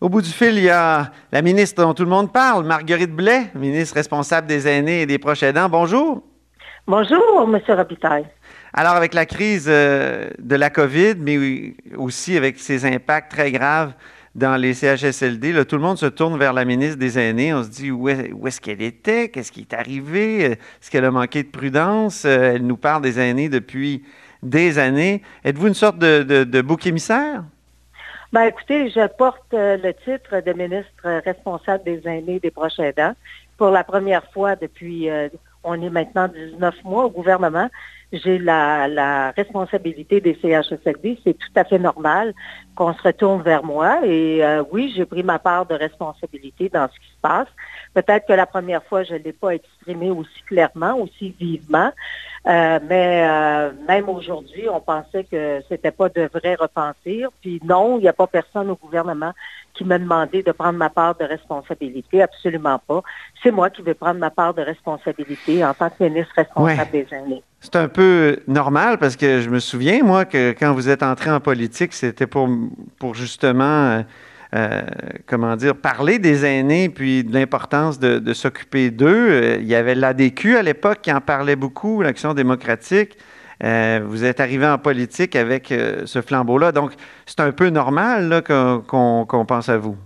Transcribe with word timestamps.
Au 0.00 0.08
bout 0.08 0.22
du 0.22 0.30
fil, 0.30 0.56
il 0.56 0.64
y 0.64 0.70
a 0.70 1.12
la 1.30 1.42
ministre 1.42 1.82
dont 1.84 1.92
tout 1.92 2.04
le 2.04 2.08
monde 2.08 2.32
parle, 2.32 2.64
Marguerite 2.64 3.14
Blais, 3.14 3.50
ministre 3.54 3.96
responsable 3.96 4.46
des 4.46 4.66
aînés 4.66 5.02
et 5.02 5.06
des 5.06 5.18
proches 5.18 5.42
aidants. 5.42 5.68
Bonjour. 5.68 6.22
Bonjour, 6.86 7.46
M. 7.46 7.60
Robitaille. 7.68 8.26
Alors, 8.72 8.94
avec 8.94 9.12
la 9.12 9.26
crise 9.26 9.66
euh, 9.68 10.30
de 10.38 10.56
la 10.56 10.70
COVID, 10.70 11.16
mais 11.18 11.74
aussi 11.98 12.34
avec 12.34 12.58
ses 12.58 12.86
impacts 12.86 13.30
très 13.30 13.52
graves 13.52 13.92
dans 14.34 14.56
les 14.56 14.72
CHSLD, 14.72 15.52
là, 15.52 15.66
tout 15.66 15.76
le 15.76 15.82
monde 15.82 15.98
se 15.98 16.06
tourne 16.06 16.38
vers 16.38 16.54
la 16.54 16.64
ministre 16.64 16.96
des 16.96 17.18
Aînés. 17.18 17.52
On 17.52 17.62
se 17.62 17.68
dit 17.68 17.90
où 17.90 18.08
est-ce 18.08 18.60
qu'elle 18.62 18.80
était, 18.80 19.28
qu'est-ce 19.28 19.52
qui 19.52 19.60
est 19.60 19.74
arrivé, 19.74 20.40
est-ce 20.44 20.90
qu'elle 20.90 21.04
a 21.04 21.10
manqué 21.10 21.42
de 21.42 21.48
prudence? 21.48 22.24
Euh, 22.24 22.54
elle 22.54 22.66
nous 22.66 22.78
parle 22.78 23.02
des 23.02 23.20
aînés 23.20 23.50
depuis 23.50 24.02
des 24.42 24.78
années. 24.78 25.20
Êtes-vous 25.44 25.66
une 25.66 25.74
sorte 25.74 25.98
de, 25.98 26.22
de 26.22 26.62
bouc 26.62 26.86
émissaire? 26.86 27.42
Ben, 28.32 28.44
écoutez, 28.44 28.90
je 28.90 29.08
porte 29.08 29.52
euh, 29.54 29.76
le 29.76 29.92
titre 29.92 30.40
de 30.40 30.52
ministre 30.52 31.20
responsable 31.24 31.82
des 31.82 32.00
aînés 32.06 32.38
des 32.38 32.52
proches 32.52 32.78
aidants. 32.78 33.14
Pour 33.56 33.70
la 33.70 33.82
première 33.82 34.24
fois 34.30 34.54
depuis, 34.54 35.10
euh, 35.10 35.28
on 35.64 35.82
est 35.82 35.90
maintenant 35.90 36.28
19 36.28 36.84
mois 36.84 37.06
au 37.06 37.10
gouvernement, 37.10 37.68
j'ai 38.12 38.38
la, 38.38 39.30
responsabilité 39.36 40.20
des 40.20 40.36
CHSLD. 40.40 41.18
C'est 41.24 41.34
tout 41.34 41.52
à 41.54 41.64
fait 41.64 41.78
normal 41.78 42.34
qu'on 42.74 42.92
se 42.92 43.02
retourne 43.02 43.42
vers 43.42 43.62
moi. 43.62 44.00
Et 44.04 44.44
euh, 44.44 44.62
oui, 44.70 44.92
j'ai 44.96 45.04
pris 45.04 45.22
ma 45.22 45.38
part 45.38 45.66
de 45.66 45.74
responsabilité 45.74 46.68
dans 46.68 46.88
ce 46.88 46.98
qui 46.98 47.06
se 47.06 47.20
passe. 47.20 47.48
Peut-être 47.94 48.26
que 48.26 48.32
la 48.32 48.46
première 48.46 48.84
fois, 48.84 49.02
je 49.02 49.14
ne 49.14 49.18
l'ai 49.18 49.32
pas 49.32 49.50
exprimé 49.50 50.10
aussi 50.10 50.42
clairement, 50.46 50.96
aussi 50.96 51.34
vivement. 51.38 51.92
Euh, 52.46 52.78
mais 52.88 53.28
euh, 53.28 53.72
même 53.86 54.08
aujourd'hui, 54.08 54.68
on 54.68 54.80
pensait 54.80 55.24
que 55.24 55.62
c'était 55.68 55.90
pas 55.90 56.08
de 56.08 56.28
vrai 56.32 56.54
repentir. 56.54 57.28
Puis 57.40 57.60
non, 57.64 57.98
il 57.98 58.02
n'y 58.02 58.08
a 58.08 58.12
pas 58.12 58.26
personne 58.26 58.70
au 58.70 58.76
gouvernement 58.76 59.32
qui 59.74 59.84
m'a 59.84 59.98
demandé 59.98 60.42
de 60.42 60.52
prendre 60.52 60.78
ma 60.78 60.90
part 60.90 61.14
de 61.16 61.24
responsabilité. 61.24 62.22
Absolument 62.22 62.80
pas. 62.86 63.02
C'est 63.42 63.50
moi 63.50 63.70
qui 63.70 63.82
vais 63.82 63.94
prendre 63.94 64.18
ma 64.18 64.30
part 64.30 64.54
de 64.54 64.62
responsabilité 64.62 65.64
en 65.64 65.74
tant 65.74 65.90
que 65.90 66.02
ministre 66.02 66.34
responsable 66.36 66.90
des 66.90 67.06
aînés. 67.12 67.42
C'est 67.60 67.76
un 67.76 67.88
peu 67.88 68.38
normal 68.48 68.98
parce 68.98 69.16
que 69.16 69.40
je 69.40 69.50
me 69.50 69.58
souviens, 69.58 70.02
moi, 70.02 70.24
que 70.24 70.52
quand 70.52 70.72
vous 70.72 70.88
êtes 70.88 71.02
entré 71.02 71.30
en 71.30 71.40
politique, 71.40 71.92
c'était 71.92 72.26
pour, 72.26 72.48
pour 72.98 73.14
justement 73.14 74.02
euh, 74.52 74.82
comment 75.26 75.54
dire, 75.54 75.76
parler 75.76 76.18
des 76.18 76.44
aînés 76.44 76.88
puis 76.88 77.22
de 77.22 77.32
l'importance 77.32 78.00
de, 78.00 78.32
s'occuper 78.32 78.90
d'eux. 78.90 79.28
Euh, 79.30 79.56
il 79.60 79.66
y 79.66 79.76
avait 79.76 79.94
l'ADQ 79.94 80.56
à 80.56 80.62
l'époque 80.62 80.98
qui 81.02 81.12
en 81.12 81.20
parlait 81.20 81.56
beaucoup, 81.56 82.02
l'Action 82.02 82.34
démocratique. 82.34 83.16
Euh, 83.62 84.00
vous 84.04 84.24
êtes 84.24 84.40
arrivé 84.40 84.66
en 84.66 84.78
politique 84.78 85.36
avec 85.36 85.68
ce 85.68 86.22
flambeau-là. 86.22 86.72
Donc, 86.72 86.92
c'est 87.26 87.40
un 87.40 87.52
peu 87.52 87.68
normal 87.68 88.42
qu'on 88.46 89.44
pense 89.46 89.68
à 89.68 89.76
vous. 89.76 89.96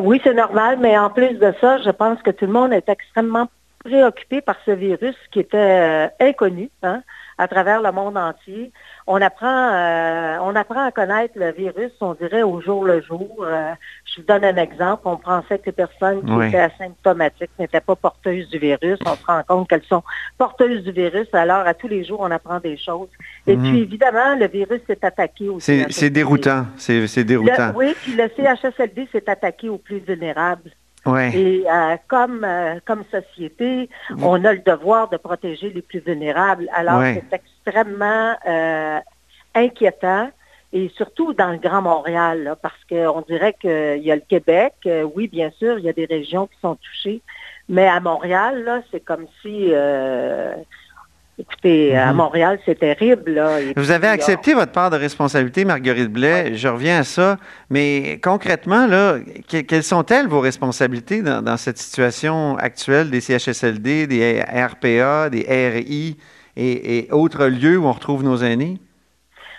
oui, 0.00 0.20
c'est 0.24 0.34
normal, 0.34 0.78
mais 0.80 0.98
en 0.98 1.10
plus 1.10 1.34
de 1.34 1.54
ça, 1.60 1.78
je 1.78 1.90
pense 1.90 2.20
que 2.22 2.30
tout 2.30 2.46
le 2.46 2.52
monde 2.52 2.72
est 2.72 2.88
extrêmement 2.88 3.48
préoccupé 3.84 4.40
par 4.40 4.56
ce 4.64 4.70
virus 4.70 5.16
qui 5.30 5.40
était 5.40 6.10
inconnu. 6.20 6.70
Hein 6.82 7.02
à 7.38 7.46
travers 7.46 7.80
le 7.80 7.92
monde 7.92 8.18
entier. 8.18 8.72
On 9.06 9.22
apprend, 9.22 9.46
euh, 9.72 10.38
on 10.42 10.54
apprend 10.56 10.84
à 10.84 10.90
connaître 10.90 11.34
le 11.36 11.52
virus, 11.52 11.92
on 12.00 12.14
dirait 12.14 12.42
au 12.42 12.60
jour 12.60 12.84
le 12.84 13.00
jour. 13.00 13.28
Euh, 13.40 13.72
je 14.04 14.20
vous 14.20 14.26
donne 14.26 14.44
un 14.44 14.56
exemple. 14.56 15.02
On 15.04 15.16
pensait 15.16 15.58
que 15.58 15.66
les 15.66 15.72
personnes 15.72 16.22
qui 16.24 16.46
étaient 16.46 16.58
asymptomatiques 16.58 17.50
n'étaient 17.58 17.80
pas 17.80 17.94
porteuses 17.94 18.48
du 18.50 18.58
virus. 18.58 18.98
On 19.06 19.14
se 19.14 19.24
rend 19.24 19.42
compte 19.46 19.68
qu'elles 19.68 19.84
sont 19.84 20.02
porteuses 20.36 20.82
du 20.82 20.90
virus. 20.90 21.28
Alors, 21.32 21.66
à 21.66 21.74
tous 21.74 21.88
les 21.88 22.04
jours, 22.04 22.18
on 22.20 22.30
apprend 22.30 22.58
des 22.58 22.76
choses. 22.76 23.08
Et 23.46 23.56
mhm. 23.56 23.70
puis, 23.70 23.82
évidemment, 23.82 24.34
le 24.34 24.48
virus 24.48 24.80
s'est 24.86 25.04
attaqué 25.04 25.48
aussi. 25.48 25.84
C'est 25.90 26.10
déroutant. 26.10 26.66
C'est 26.76 27.24
déroutant. 27.24 27.72
oui, 27.76 27.94
puis 28.02 28.16
le 28.16 28.28
CHSLD 28.36 29.08
s'est 29.12 29.30
attaqué 29.30 29.68
aux 29.68 29.78
plus 29.78 29.98
vulnérables. 29.98 30.70
Et 31.16 31.64
euh, 31.70 31.96
comme, 32.06 32.44
euh, 32.44 32.78
comme 32.84 33.04
société, 33.10 33.88
on 34.22 34.44
a 34.44 34.52
le 34.52 34.60
devoir 34.60 35.08
de 35.08 35.16
protéger 35.16 35.70
les 35.70 35.82
plus 35.82 36.00
vulnérables. 36.00 36.68
Alors, 36.74 37.02
c'est 37.02 37.32
extrêmement 37.32 38.34
euh, 38.46 39.00
inquiétant. 39.54 40.30
Et 40.70 40.90
surtout 40.96 41.32
dans 41.32 41.50
le 41.50 41.56
Grand 41.56 41.80
Montréal, 41.80 42.54
parce 42.60 42.84
qu'on 42.90 43.22
dirait 43.22 43.54
qu'il 43.58 44.02
y 44.02 44.12
a 44.12 44.16
le 44.16 44.22
Québec, 44.28 44.74
oui, 45.14 45.26
bien 45.26 45.50
sûr, 45.58 45.78
il 45.78 45.84
y 45.86 45.88
a 45.88 45.94
des 45.94 46.04
régions 46.04 46.46
qui 46.46 46.58
sont 46.60 46.74
touchées, 46.74 47.22
mais 47.70 47.88
à 47.88 48.00
Montréal, 48.00 48.64
là, 48.64 48.82
c'est 48.90 49.00
comme 49.00 49.26
si 49.40 49.72
Écoutez, 51.40 51.96
à 51.96 52.10
mhm. 52.10 52.16
Montréal, 52.16 52.58
c'est 52.66 52.80
terrible. 52.80 53.40
Vous 53.76 53.90
avez 53.92 54.08
accepté 54.08 54.54
votre 54.54 54.72
part 54.72 54.90
de 54.90 54.96
responsabilité, 54.96 55.64
Marguerite 55.64 56.12
Blais. 56.12 56.54
Je 56.54 56.66
reviens 56.66 56.98
à 56.98 57.04
ça. 57.04 57.36
Mais 57.70 58.18
concrètement, 58.22 58.88
là, 58.88 59.18
quelles 59.46 59.84
sont-elles 59.84 60.26
vos 60.26 60.40
responsabilités 60.40 61.22
dans, 61.22 61.56
cette 61.56 61.78
situation 61.78 62.56
actuelle 62.56 63.10
des 63.10 63.20
CHSLD, 63.20 64.08
des 64.08 64.40
RPA, 64.42 65.30
des 65.30 65.44
RI 65.72 66.16
et, 66.56 67.08
autres 67.12 67.46
lieux 67.46 67.78
où 67.78 67.86
on 67.86 67.92
retrouve 67.92 68.24
nos 68.24 68.38
aînés? 68.38 68.78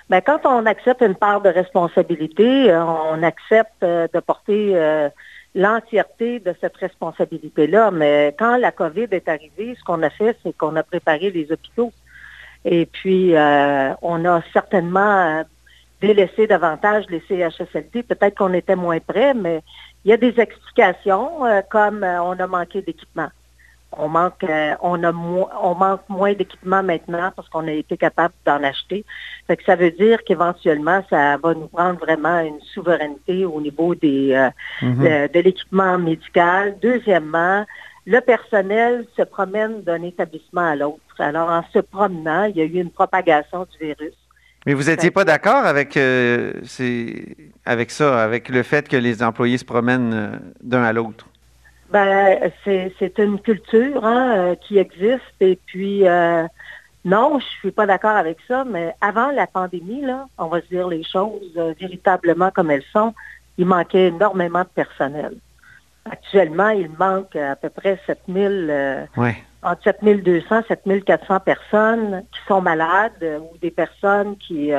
Bien, 0.09 0.21
quand 0.21 0.45
on 0.45 0.65
accepte 0.65 1.01
une 1.01 1.15
part 1.15 1.39
de 1.39 1.49
responsabilité, 1.49 2.71
euh, 2.71 2.83
on 2.83 3.21
accepte 3.21 3.83
euh, 3.83 4.07
de 4.11 4.19
porter 4.19 4.71
euh, 4.73 5.07
l'entièreté 5.55 6.39
de 6.39 6.53
cette 6.61 6.77
responsabilité-là. 6.77 7.91
Mais 7.91 8.35
quand 8.37 8.57
la 8.57 8.71
COVID 8.71 9.07
est 9.11 9.27
arrivée, 9.27 9.75
ce 9.77 9.83
qu'on 9.83 10.03
a 10.03 10.09
fait, 10.09 10.37
c'est 10.43 10.55
qu'on 10.55 10.75
a 10.75 10.83
préparé 10.83 11.31
les 11.31 11.51
hôpitaux. 11.51 11.91
Et 12.65 12.85
puis, 12.85 13.35
euh, 13.35 13.93
on 14.01 14.25
a 14.25 14.41
certainement 14.53 15.39
euh, 15.39 15.43
délaissé 16.01 16.47
davantage 16.47 17.05
les 17.09 17.21
CHSLD. 17.27 18.03
Peut-être 18.03 18.37
qu'on 18.37 18.53
était 18.53 18.75
moins 18.75 18.99
près, 18.99 19.33
mais 19.33 19.61
il 20.05 20.11
y 20.11 20.13
a 20.13 20.17
des 20.17 20.39
explications, 20.39 21.45
euh, 21.45 21.61
comme 21.69 22.03
on 22.03 22.39
a 22.39 22.47
manqué 22.47 22.81
d'équipement. 22.81 23.29
On 23.97 24.07
manque, 24.07 24.43
euh, 24.43 24.75
on 24.81 25.03
a 25.03 25.11
on 25.11 25.75
manque 25.75 26.01
moins 26.09 26.33
d'équipements 26.33 26.83
maintenant 26.83 27.31
parce 27.35 27.49
qu'on 27.49 27.67
a 27.67 27.71
été 27.71 27.97
capable 27.97 28.33
d'en 28.45 28.63
acheter. 28.63 29.03
Fait 29.47 29.57
que 29.57 29.63
ça 29.63 29.75
veut 29.75 29.91
dire 29.91 30.23
qu'éventuellement, 30.23 31.03
ça 31.09 31.37
va 31.37 31.53
nous 31.55 31.67
prendre 31.67 31.99
vraiment 31.99 32.39
une 32.39 32.61
souveraineté 32.73 33.45
au 33.45 33.59
niveau 33.59 33.95
des, 33.95 34.33
euh, 34.33 34.49
mm-hmm. 34.81 35.33
de, 35.33 35.39
l'équipement 35.39 35.97
médical. 35.97 36.77
Deuxièmement, 36.81 37.65
le 38.05 38.19
personnel 38.21 39.05
se 39.17 39.23
promène 39.23 39.81
d'un 39.81 40.03
établissement 40.03 40.69
à 40.69 40.75
l'autre. 40.75 40.99
Alors, 41.17 41.49
en 41.49 41.63
se 41.73 41.79
promenant, 41.79 42.43
il 42.43 42.57
y 42.57 42.61
a 42.61 42.65
eu 42.65 42.79
une 42.79 42.91
propagation 42.91 43.65
du 43.71 43.85
virus. 43.87 44.15
Mais 44.65 44.73
vous 44.73 44.83
n'étiez 44.83 45.09
pas 45.09 45.25
d'accord 45.25 45.65
avec, 45.65 45.97
euh, 45.97 46.53
avec 47.65 47.91
ça, 47.91 48.23
avec 48.23 48.49
le 48.49 48.61
fait 48.61 48.87
que 48.87 48.97
les 48.97 49.23
employés 49.23 49.57
se 49.57 49.65
promènent 49.65 50.39
d'un 50.61 50.83
à 50.83 50.93
l'autre? 50.93 51.28
Ben, 51.91 52.51
c'est 52.63 53.17
une 53.17 53.39
culture 53.39 54.05
hein, 54.05 54.37
euh, 54.37 54.55
qui 54.55 54.77
existe. 54.77 55.23
Et 55.39 55.57
puis, 55.65 56.07
euh, 56.07 56.45
non, 57.03 57.39
je 57.39 57.45
suis 57.45 57.71
pas 57.71 57.87
d'accord 57.87 58.15
avec 58.15 58.37
ça, 58.47 58.63
mais 58.63 58.93
avant 59.01 59.31
la 59.31 59.47
pandémie, 59.47 60.01
là, 60.01 60.27
on 60.37 60.47
va 60.47 60.61
se 60.61 60.67
dire 60.67 60.87
les 60.87 61.03
choses 61.03 61.51
euh, 61.57 61.73
véritablement 61.79 62.51
comme 62.51 62.69
elles 62.69 62.83
sont, 62.93 63.13
il 63.57 63.65
manquait 63.65 64.07
énormément 64.07 64.61
de 64.61 64.67
personnel. 64.67 65.33
Actuellement, 66.09 66.69
il 66.69 66.89
manque 66.97 67.35
à 67.35 67.55
peu 67.55 67.69
près 67.69 67.99
7000, 68.05 69.07
ouais. 69.17 69.35
entre 69.63 69.83
7200 69.83 70.59
et 70.61 70.63
7400 70.67 71.39
personnes 71.39 72.23
qui 72.31 72.39
sont 72.47 72.61
malades 72.61 73.41
ou 73.41 73.57
des 73.57 73.69
personnes 73.71 74.37
qui 74.37 74.71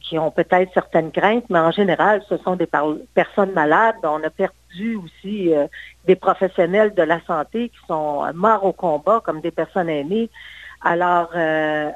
qui 0.00 0.18
ont 0.18 0.30
peut-être 0.30 0.70
certaines 0.72 1.10
craintes, 1.10 1.44
mais 1.50 1.58
en 1.58 1.70
général, 1.70 2.22
ce 2.28 2.36
sont 2.38 2.56
des 2.56 2.68
personnes 3.14 3.52
malades. 3.52 3.96
On 4.02 4.22
a 4.22 4.30
perdu 4.30 4.96
aussi 4.96 5.52
euh, 5.52 5.66
des 6.06 6.16
professionnels 6.16 6.94
de 6.94 7.02
la 7.02 7.20
santé 7.26 7.68
qui 7.68 7.78
sont 7.86 8.24
morts 8.34 8.64
au 8.64 8.72
combat, 8.72 9.20
comme 9.24 9.40
des 9.40 9.50
personnes 9.50 9.88
aînées. 9.88 10.30
Alors, 10.82 11.30
euh, 11.34 11.90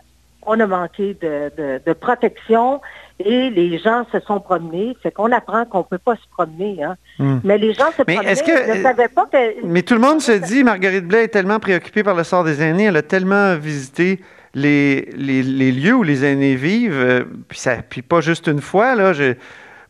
on 0.45 0.59
a 0.59 0.67
manqué 0.67 1.17
de, 1.21 1.93
protection 1.95 2.81
et 3.25 3.51
les 3.51 3.79
gens 3.79 4.05
se 4.11 4.19
sont 4.21 4.41
promenés. 4.41 4.97
C'est 5.03 5.15
qu'on 5.15 5.31
apprend 5.31 5.65
qu'on 5.65 5.79
ne 5.79 5.85
peut 5.85 5.99
pas 5.99 6.17
se 6.17 6.29
promener. 6.33 6.83
Hein. 6.83 6.97
Hmm. 7.19 7.39
Mais 7.45 7.59
les 7.59 7.73
gens 7.75 7.91
se 7.97 8.03
promenaient. 8.03 8.35
Que, 8.35 8.79
ne 8.79 8.83
savaient 8.83 9.09
pas 9.09 9.27
que... 9.27 9.65
Mais 9.65 9.83
tout 9.83 9.95
le 9.95 10.01
monde 10.01 10.21
se 10.21 10.33
dit, 10.33 10.65
Marguerite 10.65 11.07
Blais 11.07 11.25
est 11.25 11.29
tellement 11.29 11.61
préoccupée 11.61 12.03
par 12.03 12.15
le 12.15 12.25
sort 12.25 12.45
des 12.45 12.63
aînés, 12.63 12.85
elle 12.85 12.97
a 12.97 13.03
tellement 13.03 13.57
visité 13.57 14.21
les, 14.55 15.09
les, 15.17 15.73
lieux 15.73 15.95
où 15.95 16.03
les 16.03 16.25
aînés 16.25 16.57
vivent, 16.57 16.93
euh, 16.93 17.25
puis, 17.49 17.59
ça, 17.59 17.77
puis 17.89 18.03
pas 18.03 18.21
juste 18.21 18.47
une 18.47 18.61
fois. 18.61 18.95
Là, 18.95 19.13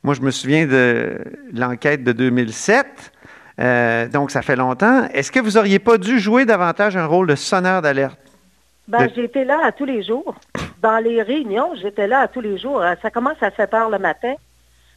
moi, 0.02 0.14
je 0.14 0.20
me 0.20 0.30
souviens 0.30 0.66
de 0.66 1.18
l'enquête 1.52 2.04
de 2.04 2.12
2007. 2.12 3.12
Euh, 3.60 4.08
donc, 4.08 4.30
ça 4.30 4.42
fait 4.42 4.56
longtemps. 4.56 5.08
Est-ce 5.12 5.30
que 5.30 5.40
vous 5.40 5.52
n'auriez 5.52 5.78
pas 5.78 5.98
dû 5.98 6.18
jouer 6.18 6.44
davantage 6.44 6.96
un 6.96 7.06
rôle 7.06 7.26
de 7.26 7.34
sonneur 7.34 7.82
d'alerte? 7.82 8.18
Ben, 8.88 9.08
j'étais 9.14 9.44
là 9.44 9.60
à 9.64 9.72
tous 9.72 9.84
les 9.84 10.02
jours. 10.02 10.34
Dans 10.80 10.98
les 10.98 11.22
réunions, 11.22 11.74
j'étais 11.80 12.06
là 12.06 12.20
à 12.20 12.28
tous 12.28 12.40
les 12.40 12.58
jours. 12.58 12.82
Ça 13.00 13.10
commence 13.10 13.40
à 13.40 13.50
7 13.50 13.74
heures 13.74 13.90
le 13.90 13.98
matin. 13.98 14.34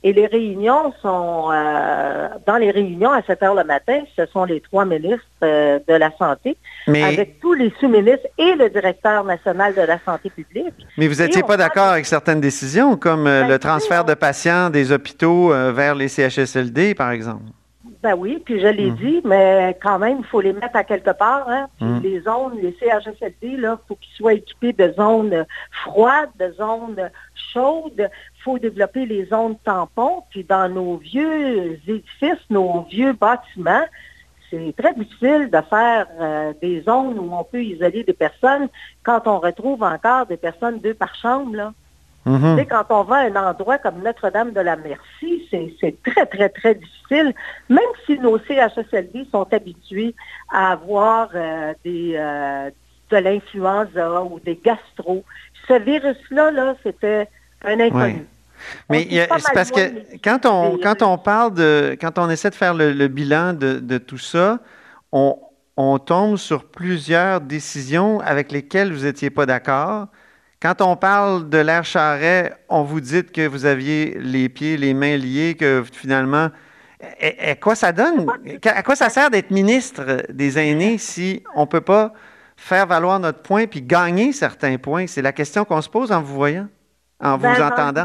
Et 0.05 0.13
les 0.13 0.27
réunions 0.27 0.93
sont, 1.01 1.49
euh, 1.51 2.27
dans 2.45 2.57
les 2.57 2.69
réunions 2.69 3.09
à 3.09 3.23
7 3.23 3.41
heures 3.41 3.55
le 3.55 3.63
matin, 3.63 4.03
ce 4.15 4.27
sont 4.27 4.45
les 4.45 4.61
trois 4.61 4.85
ministres 4.85 5.25
euh, 5.43 5.79
de 5.87 5.95
la 5.95 6.11
Santé, 6.15 6.57
avec 6.87 7.39
tous 7.39 7.53
les 7.53 7.73
sous-ministres 7.79 8.27
et 8.37 8.53
le 8.53 8.69
directeur 8.69 9.23
national 9.23 9.73
de 9.73 9.81
la 9.81 9.97
santé 10.05 10.29
publique. 10.29 10.75
Mais 10.99 11.07
vous 11.07 11.23
n'étiez 11.23 11.41
pas 11.41 11.57
d'accord 11.57 11.87
avec 11.87 12.05
certaines 12.05 12.39
décisions, 12.39 12.97
comme 12.97 13.25
euh, 13.25 13.41
ben, 13.41 13.47
le 13.47 13.57
transfert 13.57 14.05
de 14.05 14.13
patients 14.13 14.69
des 14.69 14.91
hôpitaux 14.91 15.49
vers 15.73 15.95
les 15.95 16.07
CHSLD, 16.07 16.93
par 16.93 17.09
exemple? 17.09 17.41
Ben 18.05 18.13
oui, 18.15 18.39
puis 18.45 18.59
je 18.59 18.67
l'ai 18.67 18.91
mhm. 18.91 18.97
dit, 18.97 19.21
mais 19.25 19.75
quand 19.81 19.97
même, 19.97 20.19
il 20.19 20.25
faut 20.25 20.39
les 20.39 20.53
mettre 20.53 20.75
à 20.75 20.83
quelque 20.83 21.09
part. 21.09 21.49
Hein. 21.49 21.65
Mhm. 21.81 22.01
les 22.03 22.19
zones, 22.19 22.59
les 22.61 22.77
CHSLD, 22.79 23.35
il 23.41 23.77
faut 23.87 23.95
qu'ils 23.95 24.13
soient 24.15 24.33
équipés 24.33 24.73
de 24.73 24.93
zones 24.93 25.43
froides, 25.71 26.29
de 26.39 26.51
zones 26.51 27.09
chaudes. 27.51 28.07
Faut 28.45 28.59
développer 28.59 29.05
les 29.05 29.25
zones 29.25 29.57
tampons. 29.65 30.23
Puis 30.29 30.45
dans 30.45 30.69
nos 30.69 30.97
vieux 30.97 31.79
édifices, 31.87 32.45
nos 32.49 32.83
vieux 32.83 33.13
bâtiments, 33.13 33.85
c'est 34.49 34.73
très 34.77 34.93
difficile 34.93 35.49
de 35.51 35.61
faire 35.69 36.07
euh, 36.19 36.53
des 36.61 36.81
zones 36.81 37.19
où 37.19 37.33
on 37.33 37.43
peut 37.43 37.63
isoler 37.63 38.03
des 38.03 38.13
personnes 38.13 38.69
quand 39.03 39.27
on 39.27 39.39
retrouve 39.39 39.83
encore 39.83 40.27
des 40.27 40.37
personnes 40.37 40.79
deux 40.79 40.93
par 40.93 41.15
chambre. 41.15 41.55
Là. 41.55 41.73
Mm-hmm. 42.25 42.65
quand 42.67 42.85
on 42.89 43.03
va 43.03 43.17
à 43.17 43.27
un 43.27 43.35
endroit 43.35 43.77
comme 43.77 44.01
Notre-Dame 44.01 44.51
de 44.51 44.59
la 44.59 44.75
Merci, 44.77 45.47
c'est 45.51 46.01
très, 46.03 46.25
très, 46.25 46.49
très 46.49 46.73
difficile, 46.73 47.35
même 47.69 47.83
si 48.05 48.17
nos 48.17 48.39
CHSLD 48.39 49.27
sont 49.31 49.45
habitués 49.53 50.15
à 50.51 50.71
avoir 50.71 51.29
euh, 51.35 51.73
des, 51.83 52.13
euh, 52.15 52.71
de 53.11 53.17
l'influenza 53.17 54.23
ou 54.23 54.39
des 54.39 54.55
gastro. 54.55 55.23
Ce 55.67 55.73
virus-là, 55.73 56.51
-là, 56.51 56.75
c'était 56.81 57.27
un 57.63 57.79
inconnu. 57.79 58.25
Mais 58.89 59.07
c'est 59.11 59.53
parce 59.53 59.71
que 59.71 60.17
quand 60.23 60.45
on, 60.45 60.77
quand 60.77 61.01
on 61.01 61.17
parle 61.17 61.53
de, 61.53 61.97
quand 61.99 62.17
on 62.17 62.29
essaie 62.29 62.49
de 62.49 62.55
faire 62.55 62.73
le, 62.73 63.07
bilan 63.07 63.53
de, 63.53 63.79
de, 63.79 63.97
tout 63.97 64.17
ça, 64.17 64.59
on, 65.11 65.37
on 65.77 65.99
tombe 65.99 66.37
sur 66.37 66.65
plusieurs 66.65 67.41
décisions 67.41 68.19
avec 68.21 68.51
lesquelles 68.51 68.93
vous 68.93 69.03
n'étiez 69.03 69.29
pas 69.29 69.45
d'accord. 69.45 70.07
Quand 70.61 70.81
on 70.81 70.95
parle 70.95 71.49
de 71.49 71.57
l'air 71.57 71.83
charret, 71.83 72.53
on 72.69 72.83
vous 72.83 73.01
dit 73.01 73.23
que 73.23 73.45
vous 73.45 73.65
aviez 73.65 74.17
les 74.19 74.49
pieds, 74.49 74.77
les 74.77 74.93
mains 74.93 75.17
liés, 75.17 75.55
que 75.59 75.83
finalement, 75.91 76.49
à, 77.21 77.55
quoi 77.55 77.75
ça 77.75 77.91
donne? 77.91 78.25
À 78.63 78.81
quoi 78.81 78.95
ça 78.95 79.09
sert 79.09 79.29
d'être 79.29 79.51
ministre 79.51 80.23
des 80.29 80.57
aînés 80.57 80.97
si 80.97 81.43
on 81.55 81.61
ne 81.61 81.65
peut 81.67 81.81
pas 81.81 82.13
faire 82.55 82.87
valoir 82.87 83.19
notre 83.19 83.41
point 83.41 83.67
puis 83.67 83.81
gagner 83.81 84.31
certains 84.31 84.77
points? 84.77 85.07
C'est 85.07 85.21
la 85.21 85.33
question 85.33 85.65
qu'on 85.65 85.81
se 85.81 85.89
pose 85.89 86.11
en 86.11 86.21
vous 86.21 86.33
voyant, 86.33 86.67
en 87.21 87.37
vous 87.37 87.43
ben, 87.43 87.61
entendant? 87.61 88.03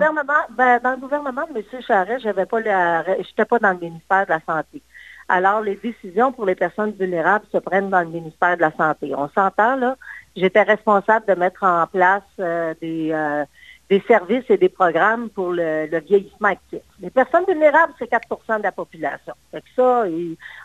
Ben, 0.51 0.81
dans 0.83 0.91
le 0.93 0.97
gouvernement 0.97 1.47
de 1.53 1.59
M. 1.59 1.83
Charret, 1.83 2.21
je 2.21 2.29
n'étais 2.29 3.45
pas 3.45 3.59
dans 3.59 3.73
le 3.73 3.79
ministère 3.79 4.27
de 4.27 4.31
la 4.31 4.41
Santé. 4.47 4.83
Alors, 5.29 5.61
les 5.61 5.77
décisions 5.77 6.33
pour 6.33 6.45
les 6.45 6.57
personnes 6.57 6.93
vulnérables 6.93 7.45
se 7.53 7.59
prennent 7.59 7.91
dans 7.91 8.01
le 8.01 8.09
ministère 8.09 8.57
de 8.57 8.63
la 8.63 8.73
Santé. 8.73 9.13
On 9.17 9.29
s'entend, 9.29 9.77
là, 9.77 9.97
j'étais 10.35 10.63
responsable 10.63 11.27
de 11.27 11.35
mettre 11.35 11.63
en 11.63 11.87
place 11.87 12.25
euh, 12.41 12.75
des, 12.81 13.11
euh, 13.13 13.45
des 13.91 14.03
services 14.07 14.45
et 14.49 14.57
des 14.57 14.69
programmes 14.69 15.29
pour 15.31 15.51
le, 15.51 16.01
vieillissement 16.01 16.49
actif. 16.49 16.81
Les 17.01 17.11
personnes 17.11 17.45
vulnérables, 17.47 17.93
c'est 17.99 18.11
4% 18.11 18.59
de 18.59 18.63
la 18.63 18.73
population. 18.73 19.35
Fait 19.51 19.65
ça, 19.75 20.05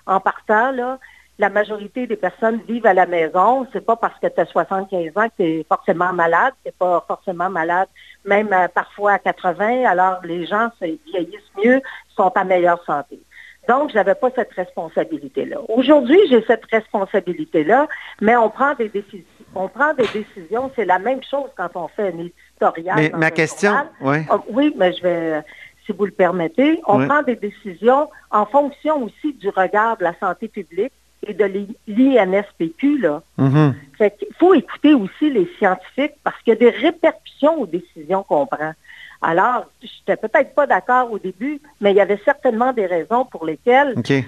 en 0.06 0.20
partant, 0.20 0.72
là, 0.72 1.00
la 1.38 1.50
majorité 1.50 2.08
des 2.08 2.16
personnes 2.16 2.62
vivent 2.68 2.86
à 2.86 2.94
la 2.94 3.06
maison. 3.06 3.68
C'est 3.74 3.86
pas 3.86 3.96
parce 3.96 4.18
que 4.20 4.28
tu 4.28 4.40
as 4.40 4.46
75 4.46 5.12
ans 5.16 5.28
que 5.28 5.34
tu 5.38 5.44
es 5.44 5.66
forcément 5.68 6.14
malade. 6.14 6.54
Tu 6.66 6.72
pas 6.72 7.04
forcément 7.08 7.50
malade, 7.50 7.90
même 8.24 8.52
euh, 8.54 8.68
parfois 8.68 9.14
à 9.14 9.20
80. 9.20 9.86
Alors, 9.86 10.20
les 10.24 10.46
gens 10.46 10.70
se 10.80 10.86
vieillissent 10.86 11.52
mieux, 11.64 11.82
sont 12.16 12.32
en 12.36 12.46
meilleure 12.46 12.84
santé. 12.86 13.20
Donc, 13.68 13.90
je 13.90 13.96
n'avais 13.96 14.16
pas 14.16 14.30
cette 14.36 14.54
responsabilité-là. 14.54 15.58
Aujourd'hui, 15.70 16.20
j'ai 16.30 16.44
cette 16.46 16.66
responsabilité-là, 16.72 17.88
mais 18.22 18.36
on 18.38 18.50
prend 18.50 18.76
des 18.76 18.90
décisions. 18.90 19.26
On 19.56 19.68
prend 19.68 19.94
des 19.94 20.08
décisions. 20.08 20.72
C'est 20.76 20.86
la 20.86 21.00
même 21.00 21.24
chose 21.24 21.50
quand 21.58 21.70
on 21.76 21.88
fait 21.88 22.14
un 22.14 22.20
éditorial. 22.20 22.96
Mais 22.96 23.10
ma 23.10 23.32
question, 23.32 23.74
oui. 24.02 24.18
Oh, 24.32 24.42
oui, 24.50 24.74
mais 24.78 24.94
je 24.94 25.02
vais, 25.02 25.42
si 25.86 25.94
vous 25.94 26.06
le 26.06 26.12
permettez, 26.12 26.80
on 26.86 27.08
prend 27.08 27.24
des 27.24 27.36
décisions 27.36 28.10
en 28.30 28.46
fonction 28.46 29.04
aussi 29.04 29.34
du 29.34 29.50
regard 29.50 29.98
de 29.98 30.04
la 30.04 30.14
santé 30.20 30.48
publique 30.48 30.94
et 31.28 31.34
de 31.34 31.68
l'INSPQ. 31.88 33.00
Là. 33.00 33.22
Mm-hmm. 33.40 33.74
Il 34.00 34.36
faut 34.38 34.54
écouter 34.54 34.94
aussi 34.94 35.30
les 35.30 35.50
scientifiques 35.58 36.14
parce 36.24 36.38
qu'il 36.42 36.54
y 36.54 36.56
a 36.56 36.60
des 36.60 36.70
répercussions 36.70 37.62
aux 37.62 37.66
décisions 37.66 38.24
qu'on 38.24 38.46
prend. 38.46 38.74
Alors, 39.22 39.66
je 39.82 39.88
n'étais 39.88 40.28
peut-être 40.28 40.54
pas 40.54 40.68
d'accord 40.68 41.12
au 41.12 41.18
début, 41.18 41.60
mais 41.82 41.92
il 41.92 41.98
y 41.98 42.02
avait 42.02 42.20
certainement 42.26 42.74
des 42.74 42.86
raisons 42.86 43.26
pour 43.26 43.46
lesquelles 43.46 43.96
euh, 43.98 44.22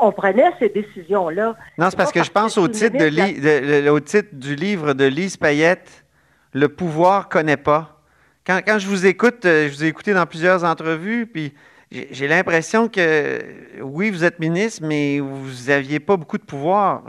on 0.00 0.12
prenait 0.12 0.50
ces 0.58 0.68
décisions-là. 0.68 1.54
Non, 1.78 1.86
c'est 1.90 1.96
parce 1.96 2.12
que 2.12 2.24
je 2.24 2.30
pense 2.30 2.58
au 2.58 2.66
titre, 2.66 2.96
de, 2.96 3.88
au 3.88 4.00
titre 4.00 4.30
du 4.32 4.54
livre 4.54 4.94
de 4.94 5.04
Lise 5.04 5.36
Payette, 5.36 6.04
Le 6.52 6.68
pouvoir 6.68 7.28
connaît 7.28 7.56
pas. 7.56 8.00
Quand, 8.44 8.78
je 8.78 8.86
vous 8.88 9.06
écoute, 9.06 9.44
euh, 9.44 9.68
je 9.68 9.76
vous 9.76 9.84
ai 9.84 9.88
écouté 9.88 10.12
dans 10.12 10.26
plusieurs 10.26 10.64
entrevues, 10.64 11.26
puis 11.26 11.52
j'ai 11.90 12.28
l'impression 12.28 12.88
que 12.88 13.40
oui, 13.82 14.10
vous 14.10 14.24
êtes 14.24 14.38
ministre, 14.38 14.82
mais 14.84 15.18
vous 15.18 15.68
n'aviez 15.68 15.98
pas 15.98 16.16
beaucoup 16.16 16.38
de 16.38 16.44
pouvoir, 16.44 17.02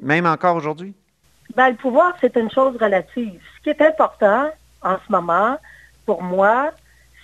même 0.00 0.26
encore 0.26 0.56
aujourd'hui. 0.56 0.94
Ben, 1.56 1.70
le 1.70 1.76
pouvoir, 1.76 2.16
c'est 2.20 2.36
une 2.36 2.50
chose 2.50 2.76
relative. 2.80 3.40
Ce 3.56 3.62
qui 3.62 3.70
est 3.70 3.82
important 3.82 4.50
en 4.82 4.96
ce 5.04 5.12
moment, 5.12 5.58
pour 6.06 6.22
moi, 6.22 6.70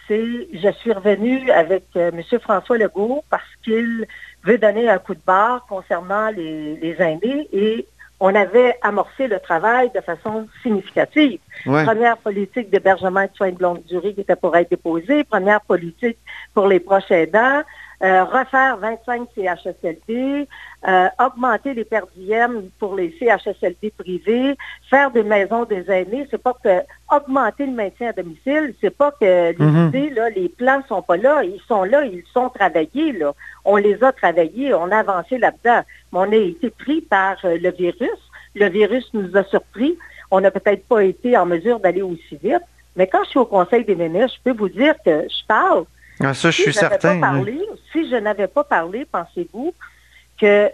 c'est 0.08 0.48
je 0.52 0.72
suis 0.80 0.92
revenue 0.92 1.50
avec 1.50 1.84
euh, 1.96 2.10
M. 2.12 2.40
François 2.40 2.78
Legault 2.78 3.22
parce 3.30 3.44
qu'il 3.62 4.06
veut 4.42 4.58
donner 4.58 4.88
un 4.88 4.98
coup 4.98 5.14
de 5.14 5.20
barre 5.24 5.64
concernant 5.68 6.30
les, 6.30 6.76
les 6.76 6.96
aînés 7.00 7.48
et 7.52 7.86
on 8.20 8.34
avait 8.34 8.76
amorcé 8.82 9.26
le 9.26 9.40
travail 9.40 9.90
de 9.94 10.00
façon 10.00 10.46
significative. 10.62 11.40
Première 11.64 12.18
politique 12.18 12.70
d'hébergement 12.70 13.22
et 13.22 13.28
de 13.28 13.34
soins 13.34 13.50
de 13.50 13.62
longue 13.62 13.82
durée 13.84 14.14
qui 14.14 14.20
était 14.20 14.36
pour 14.36 14.54
être 14.56 14.70
déposée, 14.70 15.24
première 15.24 15.62
politique 15.62 16.18
pour 16.54 16.68
les 16.68 16.80
proches 16.80 17.10
aidants, 17.10 17.62
euh, 18.02 18.24
refaire 18.24 18.78
25 18.78 19.28
CHSLD, 19.34 20.48
euh, 20.88 21.08
augmenter 21.18 21.74
les 21.74 21.84
perdièmes 21.84 22.70
pour 22.78 22.94
les 22.94 23.14
CHSLD 23.18 23.92
privés, 23.96 24.56
faire 24.88 25.10
des 25.10 25.22
maisons 25.22 25.64
des 25.64 25.90
aînés. 25.90 26.26
C'est 26.30 26.42
pas 26.42 26.54
que 26.64 26.80
augmenter 27.10 27.66
le 27.66 27.72
maintien 27.72 28.10
à 28.10 28.12
domicile, 28.12 28.74
c'est 28.80 28.96
pas 28.96 29.10
que 29.12 29.52
les 29.52 29.64
mhm. 29.64 29.88
idées, 29.88 30.10
là, 30.10 30.30
les 30.30 30.48
plans 30.48 30.82
sont 30.88 31.02
pas 31.02 31.16
là, 31.16 31.42
ils 31.44 31.60
sont 31.66 31.84
là, 31.84 32.04
ils 32.04 32.24
sont 32.32 32.48
travaillés, 32.48 33.12
là. 33.12 33.34
On 33.64 33.76
les 33.76 34.02
a 34.02 34.12
travaillés, 34.12 34.72
on 34.74 34.90
a 34.90 34.98
avancé 34.98 35.38
là-dedans. 35.38 35.82
Mais 36.12 36.18
on 36.18 36.32
a 36.32 36.36
été 36.36 36.70
pris 36.70 37.00
par 37.00 37.36
euh, 37.44 37.58
le 37.60 37.70
virus. 37.70 38.18
Le 38.54 38.68
virus 38.68 39.08
nous 39.12 39.36
a 39.36 39.44
surpris. 39.44 39.96
On 40.30 40.40
n'a 40.40 40.50
peut-être 40.50 40.86
pas 40.86 41.04
été 41.04 41.36
en 41.36 41.46
mesure 41.46 41.80
d'aller 41.80 42.02
aussi 42.02 42.38
vite. 42.42 42.62
Mais 42.96 43.06
quand 43.06 43.24
je 43.24 43.30
suis 43.30 43.38
au 43.38 43.46
Conseil 43.46 43.84
des 43.84 43.94
ministres, 43.94 44.38
je 44.38 44.50
peux 44.50 44.56
vous 44.56 44.68
dire 44.68 44.94
que 45.04 45.26
je 45.28 45.46
parle 45.46 45.84
ah, 46.22 46.34
ça, 46.34 46.50
je 46.50 46.62
suis 46.62 46.74
certain. 46.74 47.42
Si 47.92 48.08
je 48.10 48.16
n'avais 48.16 48.46
pas 48.46 48.62
parlé, 48.62 49.06
pensez-vous 49.10 49.72
que 50.38 50.70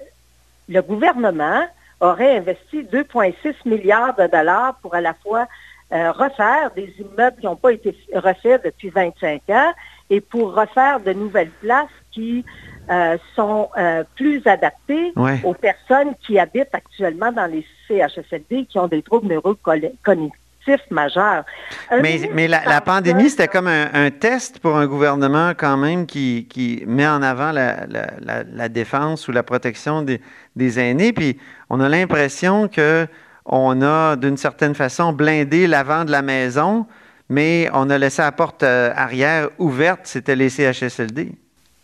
le 0.69 0.83
gouvernement 0.83 1.65
aurait 2.01 2.37
investi 2.37 2.83
2,6 2.83 3.55
milliards 3.65 4.17
de 4.17 4.27
dollars 4.27 4.75
pour 4.83 4.95
à 4.95 5.01
la 5.01 5.15
fois 5.15 5.47
euh, 5.93 6.11
refaire 6.11 6.71
des 6.75 6.93
immeubles 6.99 7.37
qui 7.39 7.47
n'ont 7.47 7.57
pas 7.57 7.73
été 7.73 7.97
refaits 8.13 8.65
depuis 8.65 8.89
25 8.91 9.43
ans 9.51 9.73
et 10.11 10.21
pour 10.21 10.55
refaire 10.55 10.99
de 10.99 11.13
nouvelles 11.13 11.51
places 11.61 11.87
qui 12.11 12.45
euh, 12.91 13.17
sont 13.37 13.69
euh, 13.77 14.03
plus 14.17 14.45
adaptées 14.47 15.13
aux 15.45 15.55
personnes 15.55 16.15
qui 16.27 16.39
habitent 16.39 16.75
actuellement 16.75 17.31
dans 17.31 17.47
les 17.47 17.65
CHSLD 17.87 18.67
qui 18.67 18.79
ont 18.79 18.89
des 18.89 19.03
troubles 19.03 19.29
neurocognitifs 19.29 20.33
majeur. 20.91 21.45
mais, 22.03 22.29
mais 22.35 22.49
la, 22.49 22.81
pandémie, 22.81 23.31
c'était 23.31 23.47
comme 23.47 23.69
un, 23.69 24.11
test 24.11 24.59
pour 24.59 24.77
un 24.77 24.87
gouvernement 24.87 25.53
quand 25.57 25.77
même 25.77 26.07
qui, 26.07 26.49
qui 26.51 26.83
met 26.87 27.07
en 27.07 27.23
avant 27.23 27.53
la, 27.53 27.87
la, 27.87 28.69
défense 28.69 29.29
ou 29.29 29.33
la 29.33 29.45
protection 29.45 30.03
des, 30.03 30.21
des 30.57 30.81
aînés. 30.81 31.13
Puis 31.13 31.39
on 31.71 31.79
a 31.79 31.89
l'impression 31.89 32.67
que 32.67 33.07
on 33.47 33.81
a 33.83 34.17
d'une 34.17 34.37
certaine 34.37 34.75
façon 34.75 35.13
blindé 35.13 35.67
l'avant 35.67 36.05
de 36.05 36.11
la 36.11 36.23
maison, 36.23 36.87
mais 37.29 37.69
on 37.73 37.89
a 37.91 37.99
laissé 37.99 38.23
la 38.23 38.33
porte 38.33 38.63
euh, 38.63 38.93
arrière 38.95 39.49
ouverte, 39.59 40.01
c'était 40.05 40.37
les 40.37 40.49
CHSLD. 40.49 41.33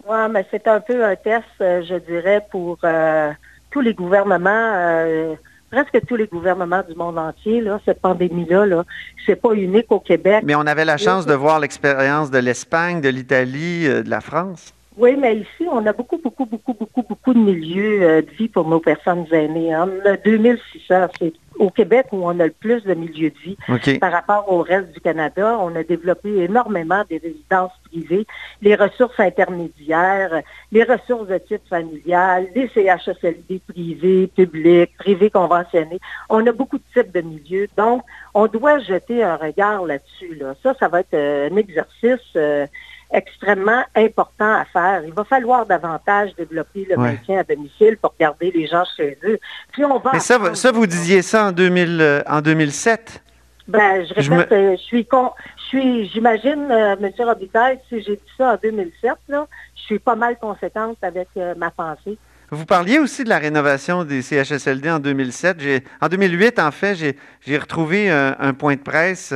Oui, 0.06 0.18
mais 0.30 0.44
c'est 0.50 0.66
un 0.66 0.80
peu 0.80 1.04
un 1.04 1.16
test, 1.16 1.44
euh, 1.60 1.82
je 1.88 1.94
dirais, 1.94 2.44
pour 2.50 2.78
euh, 2.84 3.30
tous 3.70 3.80
les 3.80 3.94
gouvernements 3.94 5.36
presque 5.70 6.04
tous 6.06 6.16
les 6.16 6.26
gouvernements 6.26 6.82
du 6.86 6.94
monde 6.94 7.16
entier, 7.16 7.62
là, 7.62 7.80
cette 7.86 8.02
pandémie-là, 8.02 8.66
-là, 8.66 8.84
c'est 9.24 9.40
pas 9.40 9.54
unique 9.54 9.90
au 9.90 10.00
Québec. 10.00 10.42
Mais 10.44 10.54
on 10.54 10.66
avait 10.66 10.84
la 10.84 10.98
chance 10.98 11.24
de 11.24 11.32
voir 11.32 11.60
l'expérience 11.60 12.30
de 12.30 12.36
l'Espagne, 12.36 13.00
de 13.00 13.08
l'Italie, 13.08 13.88
de 13.88 14.10
la 14.10 14.20
France. 14.20 14.74
Oui, 14.96 15.16
mais 15.16 15.36
ici, 15.36 15.66
on 15.70 15.86
a 15.86 15.92
beaucoup, 15.92 16.18
beaucoup, 16.18 16.44
beaucoup, 16.44 16.74
beaucoup, 16.74 17.02
beaucoup 17.02 17.32
de 17.32 17.38
milieux 17.38 18.02
euh, 18.02 18.22
de 18.22 18.30
vie 18.30 18.48
pour 18.48 18.68
nos 18.68 18.80
personnes 18.80 19.26
aînées. 19.32 19.72
Hein. 19.72 19.88
On 20.04 20.08
a 20.10 20.16
2600. 20.16 21.06
C'est 21.18 21.32
au 21.58 21.70
Québec 21.70 22.06
où 22.12 22.24
on 22.24 22.38
a 22.40 22.46
le 22.46 22.52
plus 22.52 22.82
de 22.82 22.94
milieux 22.94 23.30
de 23.30 23.38
vie. 23.38 23.98
Par 23.98 24.12
rapport 24.12 24.50
au 24.52 24.62
reste 24.62 24.92
du 24.92 25.00
Canada, 25.00 25.56
on 25.60 25.74
a 25.76 25.82
développé 25.82 26.42
énormément 26.42 27.04
des 27.08 27.18
résidences 27.18 27.72
privées, 27.90 28.26
les 28.60 28.74
ressources 28.74 29.18
intermédiaires, 29.18 30.42
les 30.70 30.84
ressources 30.84 31.28
de 31.28 31.38
type 31.38 31.62
familial, 31.68 32.48
les 32.54 32.68
CHSLD 32.68 33.60
privés, 33.66 34.26
publics, 34.26 34.96
privés 34.98 35.30
conventionnés. 35.30 36.00
On 36.28 36.46
a 36.46 36.52
beaucoup 36.52 36.78
de 36.78 36.84
types 36.92 37.12
de 37.12 37.20
milieux. 37.20 37.68
Donc, 37.76 38.02
on 38.34 38.46
doit 38.46 38.78
jeter 38.80 39.22
un 39.22 39.36
regard 39.36 39.84
là-dessus. 39.84 40.34
Là. 40.34 40.54
Ça, 40.62 40.74
ça 40.78 40.88
va 40.88 41.00
être 41.00 41.14
euh, 41.14 41.48
un 41.50 41.56
exercice. 41.56 42.20
Euh, 42.36 42.66
extrêmement 43.12 43.84
important 43.94 44.54
à 44.54 44.64
faire. 44.64 45.02
Il 45.04 45.12
va 45.12 45.24
falloir 45.24 45.66
davantage 45.66 46.34
développer 46.36 46.86
le 46.88 46.96
maintien 46.96 47.40
à 47.40 47.44
domicile 47.44 47.96
pour 47.98 48.14
garder 48.18 48.50
les 48.50 48.66
gens 48.66 48.84
chez 48.96 49.18
eux. 49.24 49.38
Puis 49.72 49.84
on 49.84 49.98
va 49.98 50.10
Mais 50.14 50.20
ça, 50.20 50.54
ça, 50.54 50.72
vous 50.72 50.86
disiez 50.86 51.22
ça 51.22 51.46
en, 51.46 51.52
2000, 51.52 52.00
euh, 52.00 52.22
en 52.26 52.40
2007? 52.40 53.22
Ben, 53.68 54.04
je 54.04 54.14
répète, 54.14 54.48
je, 54.50 54.54
euh, 54.54 54.76
je 54.76 54.82
suis 54.82 55.06
con, 55.06 55.30
je 55.56 55.62
suis, 55.62 56.08
j'imagine, 56.08 56.68
euh, 56.70 56.96
M. 57.00 57.10
Robitaille, 57.20 57.78
si 57.88 58.02
j'ai 58.02 58.16
dit 58.16 58.32
ça 58.36 58.54
en 58.54 58.58
2007, 58.62 59.12
là, 59.28 59.46
je 59.76 59.82
suis 59.82 59.98
pas 59.98 60.16
mal 60.16 60.36
conséquente 60.38 60.98
avec 61.02 61.28
ma 61.56 61.70
pensée. 61.70 62.18
Vous 62.50 62.66
parliez 62.66 62.98
aussi 62.98 63.24
de 63.24 63.30
la 63.30 63.38
rénovation 63.38 64.04
des 64.04 64.20
CHSLD 64.20 64.90
en 64.90 64.98
2007. 64.98 65.84
En 66.02 66.08
2008, 66.08 66.58
en 66.58 66.70
fait, 66.70 67.16
j'ai 67.40 67.58
retrouvé 67.58 68.10
un, 68.10 68.52
point 68.52 68.74
de 68.74 68.80
presse 68.80 69.32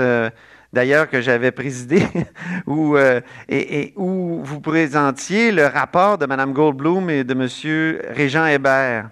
d'ailleurs 0.72 1.08
que 1.08 1.20
j'avais 1.20 1.50
présidé, 1.50 2.06
où, 2.66 2.96
euh, 2.96 3.20
et, 3.48 3.92
où 3.96 4.40
vous 4.42 4.60
présentiez 4.60 5.52
le 5.52 5.66
rapport 5.66 6.18
de 6.18 6.26
Mme 6.26 6.52
Goldblum 6.52 7.10
et 7.10 7.24
de 7.24 7.32
M. 7.32 8.00
Régent 8.14 8.46
Hébert. 8.46 9.08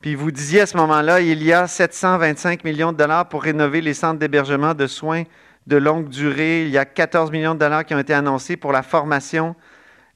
Puis 0.00 0.14
vous 0.14 0.30
disiez 0.30 0.60
à 0.60 0.66
ce 0.66 0.76
moment-là, 0.76 1.20
il 1.20 1.42
y 1.42 1.52
a 1.52 1.66
725 1.66 2.64
millions 2.64 2.92
de 2.92 2.96
dollars 2.96 3.28
pour 3.28 3.42
rénover 3.42 3.80
les 3.80 3.94
centres 3.94 4.18
d'hébergement 4.18 4.74
de 4.74 4.86
soins 4.86 5.24
de 5.66 5.76
longue 5.76 6.08
durée. 6.08 6.62
Il 6.62 6.70
y 6.70 6.78
a 6.78 6.84
14 6.84 7.30
millions 7.30 7.54
de 7.54 7.58
dollars 7.58 7.84
qui 7.84 7.94
ont 7.94 7.98
été 7.98 8.14
annoncés 8.14 8.56
pour 8.56 8.72
la 8.72 8.82
formation. 8.82 9.56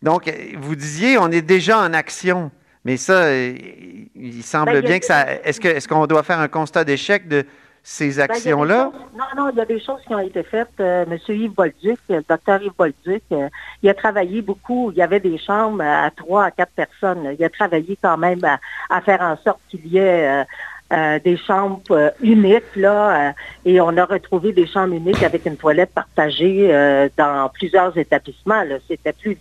Donc, 0.02 0.32
vous 0.58 0.76
disiez, 0.76 1.18
on 1.18 1.30
est 1.30 1.42
déjà 1.42 1.78
en 1.80 1.92
action. 1.92 2.50
Mais 2.84 2.96
ça, 2.96 3.34
il 3.34 4.42
semble 4.42 4.72
ben, 4.72 4.84
bien 4.84 4.98
que 4.98 5.06
ça. 5.06 5.26
Est-ce 5.44 5.60
qu'on 5.60 5.68
est 5.68 5.87
qu'on 5.87 6.06
doit 6.06 6.22
faire 6.22 6.38
un 6.38 6.48
constat 6.48 6.84
d'échec 6.84 7.26
de 7.26 7.44
ces 7.90 8.16
ben, 8.16 8.25
actions-là? 8.25 8.92
non, 9.16 9.25
non, 9.35 9.49
il 9.50 9.57
y 9.57 9.61
a 9.62 9.64
des 9.64 9.80
choses 9.80 10.00
qui 10.07 10.14
ont 10.14 10.18
été 10.18 10.42
faites. 10.42 10.68
Euh, 10.78 11.07
M. 11.11 11.18
Yves 11.26 11.54
Bolduc, 11.54 11.99
le 12.11 12.23
docteur 12.28 12.62
Yves 12.62 12.73
Bolduc, 12.76 13.23
euh, 13.33 13.49
il 13.83 13.88
a 13.88 13.95
travaillé 13.95 14.42
beaucoup. 14.42 14.92
Il 14.92 14.99
y 14.99 15.02
avait 15.02 15.21
des 15.21 15.38
chambres 15.38 15.83
à 15.83 16.11
trois, 16.11 16.45
à 16.45 16.50
quatre 16.50 16.73
personnes. 16.73 17.35
Il 17.38 17.42
a 17.42 17.49
travaillé 17.49 17.99
quand 18.00 18.18
même 18.18 18.40
à, 18.45 19.00
faire 19.00 19.23
en 19.23 19.38
sorte 19.38 19.61
qu'il 19.71 19.87
y 19.87 19.97
ait 19.97 20.45
euh, 20.92 21.18
des 21.21 21.38
chambres 21.38 22.12
uniques, 22.21 22.76
là, 22.76 23.33
et 23.64 23.80
on 23.80 23.97
a 23.97 24.04
retrouvé 24.04 24.52
des 24.52 24.66
chambres 24.66 24.95
uniques 24.95 25.23
avec 25.23 25.47
une 25.47 25.57
toilette 25.57 25.95
partagée 25.95 27.09
dans 27.16 27.50
plusieurs 27.52 27.97
établissements. 27.97 28.64
C'était 28.87 29.14
plus 29.14 29.38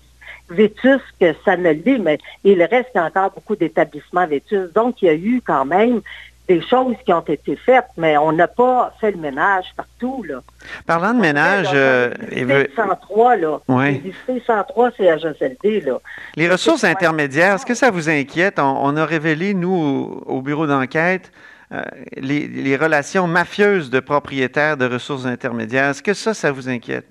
vétus 0.49 1.01
que 1.19 1.33
ça 1.43 1.57
ne 1.57 1.71
l'est, 1.71 1.97
mais 1.97 2.17
il 2.45 2.63
reste 2.63 2.95
encore 2.95 3.31
beaucoup 3.31 3.57
d'établissements 3.57 4.27
vétus. 4.27 4.71
Donc, 4.73 5.01
il 5.01 5.05
y 5.05 5.09
a 5.09 5.15
eu 5.15 5.41
quand 5.45 5.65
même 5.65 6.01
des 6.47 6.61
choses 6.61 6.95
qui 7.05 7.11
ont 7.13 7.21
été 7.21 7.55
faites, 7.55 7.87
mais 7.97 8.17
on 8.17 8.31
n'a 8.31 8.47
pas 8.47 8.93
fait 8.99 9.11
le 9.11 9.17
ménage 9.17 9.65
partout. 9.75 10.23
Là. 10.23 10.41
Parlant 10.85 11.13
de 11.13 11.19
ménage... 11.19 11.67
Euh, 11.73 12.13
veut... 12.31 12.69
103, 12.75 13.35
là. 13.37 13.59
Oui. 13.67 14.13
103 14.45 14.91
CHSLD, 14.91 15.81
là. 15.81 15.99
Les 16.35 16.49
ressources 16.49 16.83
intermédiaires, 16.83 17.55
est-ce 17.55 17.65
que 17.65 17.73
ça 17.73 17.91
vous 17.91 18.09
inquiète? 18.09 18.59
On, 18.59 18.95
a 18.95 19.05
révélé, 19.05 19.53
nous, 19.53 20.23
au, 20.25 20.41
bureau 20.41 20.67
d'enquête, 20.67 21.31
euh, 21.71 21.81
les, 22.15 22.47
les 22.47 22.75
relations 22.77 23.27
mafieuses 23.27 23.89
de 23.89 23.99
propriétaires 23.99 24.77
de 24.77 24.85
ressources 24.85 25.25
intermédiaires. 25.25 25.89
Est-ce 25.89 26.03
que 26.03 26.13
ça, 26.13 26.33
ça 26.33 26.51
vous 26.51 26.69
inquiète? 26.69 27.05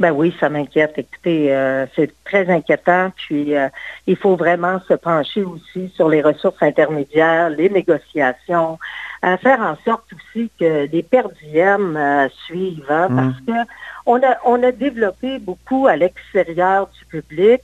Ben 0.00 0.12
oui, 0.12 0.34
ça 0.40 0.48
m'inquiète. 0.48 0.94
Écoutez, 0.96 1.54
euh, 1.54 1.84
c'est 1.94 2.10
très 2.24 2.48
inquiétant. 2.48 3.12
Puis 3.14 3.54
euh, 3.54 3.68
il 4.06 4.16
faut 4.16 4.34
vraiment 4.34 4.80
se 4.88 4.94
pencher 4.94 5.42
aussi 5.42 5.92
sur 5.94 6.08
les 6.08 6.22
ressources 6.22 6.62
intermédiaires, 6.62 7.50
les 7.50 7.68
négociations, 7.68 8.78
euh, 9.26 9.36
faire 9.36 9.60
en 9.60 9.76
sorte 9.84 10.06
aussi 10.14 10.50
que 10.58 10.88
les 10.90 11.02
perdièmes 11.02 11.98
suivent, 12.46 12.86
hein, 12.88 13.08
parce 13.14 13.40
mm. 13.42 13.46
que 13.46 13.68
on 14.06 14.16
a 14.22 14.38
on 14.46 14.62
a 14.62 14.72
développé 14.72 15.38
beaucoup 15.38 15.86
à 15.86 15.96
l'extérieur 15.96 16.88
du 16.98 17.04
public. 17.04 17.60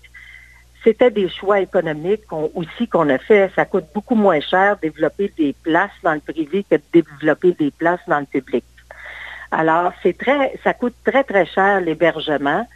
C'était 0.85 1.11
des 1.11 1.31
choix 1.31 1.61
économiques 1.61 2.31
aussi 2.31 2.87
qu'on 2.87 3.09
a 3.09 3.17
fait. 3.17 3.51
Ça 3.57 3.65
coûte 3.65 3.87
beaucoup 3.95 4.15
moins 4.15 4.41
cher 4.41 4.77
développer 4.77 5.33
des 5.39 5.55
places 5.63 5.99
dans 6.03 6.13
le 6.13 6.21
privé 6.21 6.67
que 6.71 6.77
de 6.77 6.83
développer 6.93 7.53
des 7.53 7.71
places 7.71 8.07
dans 8.07 8.21
le 8.21 8.27
public. 8.27 8.63
Alors, 9.59 9.93
c'est 10.03 10.19
très, 10.19 10.59
ça 10.63 10.75
coûte 10.75 10.95
très, 11.03 11.25
très 11.25 11.47
cher 11.47 11.81
l'hébergement. 11.81 12.69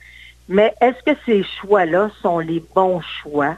Mais 0.49 0.75
est-ce 0.81 1.03
que 1.05 1.19
ces 1.27 1.43
choix-là 1.61 2.11
sont 2.23 2.39
les 2.39 2.65
bons 2.75 3.03
choix? 3.03 3.57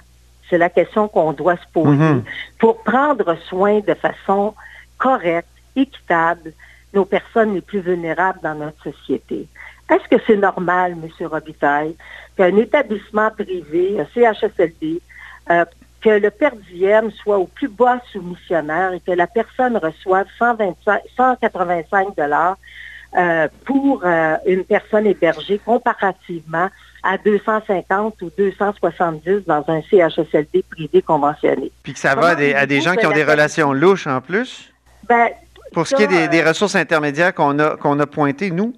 C'est 0.51 0.59
la 0.59 0.69
question 0.69 1.07
qu'on 1.07 1.33
doit 1.33 1.57
se 1.57 1.69
poser 1.73 1.97
mm-hmm. 1.97 2.23
pour 2.59 2.83
prendre 2.83 3.37
soin 3.49 3.79
de 3.79 3.95
façon 3.95 4.55
correcte, 4.99 5.49
équitable, 5.77 6.53
nos 6.93 7.05
personnes 7.05 7.55
les 7.55 7.61
plus 7.61 7.79
vulnérables 7.79 8.41
dans 8.43 8.57
notre 8.57 8.83
société. 8.83 9.47
Est-ce 9.89 10.09
que 10.09 10.21
c'est 10.27 10.37
normal, 10.37 10.97
M. 11.01 11.27
Robitaille, 11.29 11.95
qu'un 12.37 12.57
établissement 12.57 13.31
privé, 13.31 14.01
un 14.01 14.07
CHSLD, 14.13 15.01
euh, 15.49 15.65
que 16.01 16.11
le 16.11 16.31
père 16.31 16.55
soit 17.23 17.39
au 17.39 17.47
plus 17.47 17.69
bas 17.69 18.01
soumissionnaire 18.11 18.93
et 18.93 19.01
que 19.01 19.13
la 19.13 19.29
personne 19.29 19.77
reçoive 19.77 20.27
125, 20.39 21.03
185 21.17 22.17
dollars 22.17 22.57
euh, 23.17 23.49
pour 23.67 24.03
euh, 24.05 24.37
une 24.47 24.65
personne 24.65 25.07
hébergée 25.07 25.61
comparativement 25.65 26.69
à 27.03 27.19
250 27.19 28.23
ou 28.23 28.31
270 28.39 29.45
dans 29.47 29.65
un 29.69 29.83
CHSLD 29.83 30.65
privé 30.71 31.03
conventionné. 31.03 31.71
Puis 31.83 31.93
que 31.93 31.99
ça 31.99 32.15
va 32.15 32.29
à 32.29 32.67
des, 32.67 32.81
gens 32.81 32.95
qui 32.95 33.07
ont 33.07 33.13
des 33.13 33.25
relations 33.25 33.73
louches 33.73 34.07
en 34.07 34.21
plus? 34.21 34.73
Ben, 35.09 35.29
pour 35.73 35.87
ce 35.87 35.95
qui 35.95 36.05
est 36.05 36.29
des, 36.29 36.41
euh, 36.41 36.49
ressources 36.49 36.75
intermédiaires 36.75 37.35
qu'on 37.35 37.59
a, 37.59 37.77
qu'on 37.77 37.99
a 38.01 38.07
pointées, 38.07 38.51
nous? 38.51 38.75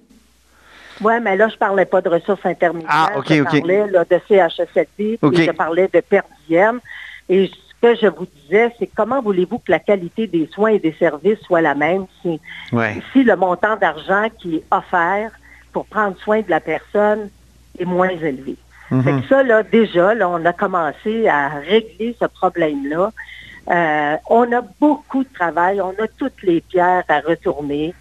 Oui, 1.01 1.13
mais 1.21 1.35
là, 1.35 1.47
je 1.47 1.53
ne 1.53 1.59
parlais 1.59 1.85
pas 1.85 2.01
de 2.01 2.09
ressources 2.09 2.45
intermédiaires. 2.45 3.11
Ah, 3.13 3.17
OK, 3.17 3.27
je 3.29 3.43
parlais 3.43 3.87
de 3.87 4.21
CHSLD, 4.27 5.19
je 5.21 5.51
parlais 5.51 5.89
de 5.93 5.99
per 6.01 6.21
Et 7.29 7.51
que 7.85 7.95
je 7.95 8.07
vous 8.07 8.25
disais, 8.25 8.73
c'est 8.79 8.87
comment 8.87 9.21
voulez-vous 9.21 9.59
que 9.59 9.71
la 9.71 9.79
qualité 9.79 10.27
des 10.27 10.47
soins 10.47 10.71
et 10.71 10.79
des 10.79 10.93
services 10.93 11.39
soit 11.41 11.61
la 11.61 11.75
même 11.75 12.05
si, 12.21 12.39
si 13.13 13.23
le 13.23 13.35
montant 13.35 13.75
d'argent 13.75 14.27
qui 14.39 14.57
est 14.57 14.63
offert 14.71 15.31
pour 15.71 15.85
prendre 15.85 16.17
soin 16.17 16.41
de 16.41 16.49
la 16.49 16.59
personne 16.59 17.29
est 17.77 17.85
moins 17.85 18.09
élevé? 18.09 18.55
Mm 18.91 19.21
ça, 19.29 19.41
là, 19.41 19.63
déjà, 19.63 20.13
là, 20.13 20.29
on 20.29 20.45
a 20.45 20.53
commencé 20.53 21.27
à 21.27 21.49
régler 21.49 22.15
ce 22.19 22.25
problème-là. 22.25 23.11
Euh, 23.69 24.17
on 24.29 24.51
a 24.51 24.61
beaucoup 24.79 25.23
de 25.23 25.33
travail, 25.33 25.81
on 25.81 25.89
a 25.89 26.07
toutes 26.19 26.43
les 26.43 26.61
pierres 26.61 27.03
à 27.07 27.19
retourner. 27.19 27.95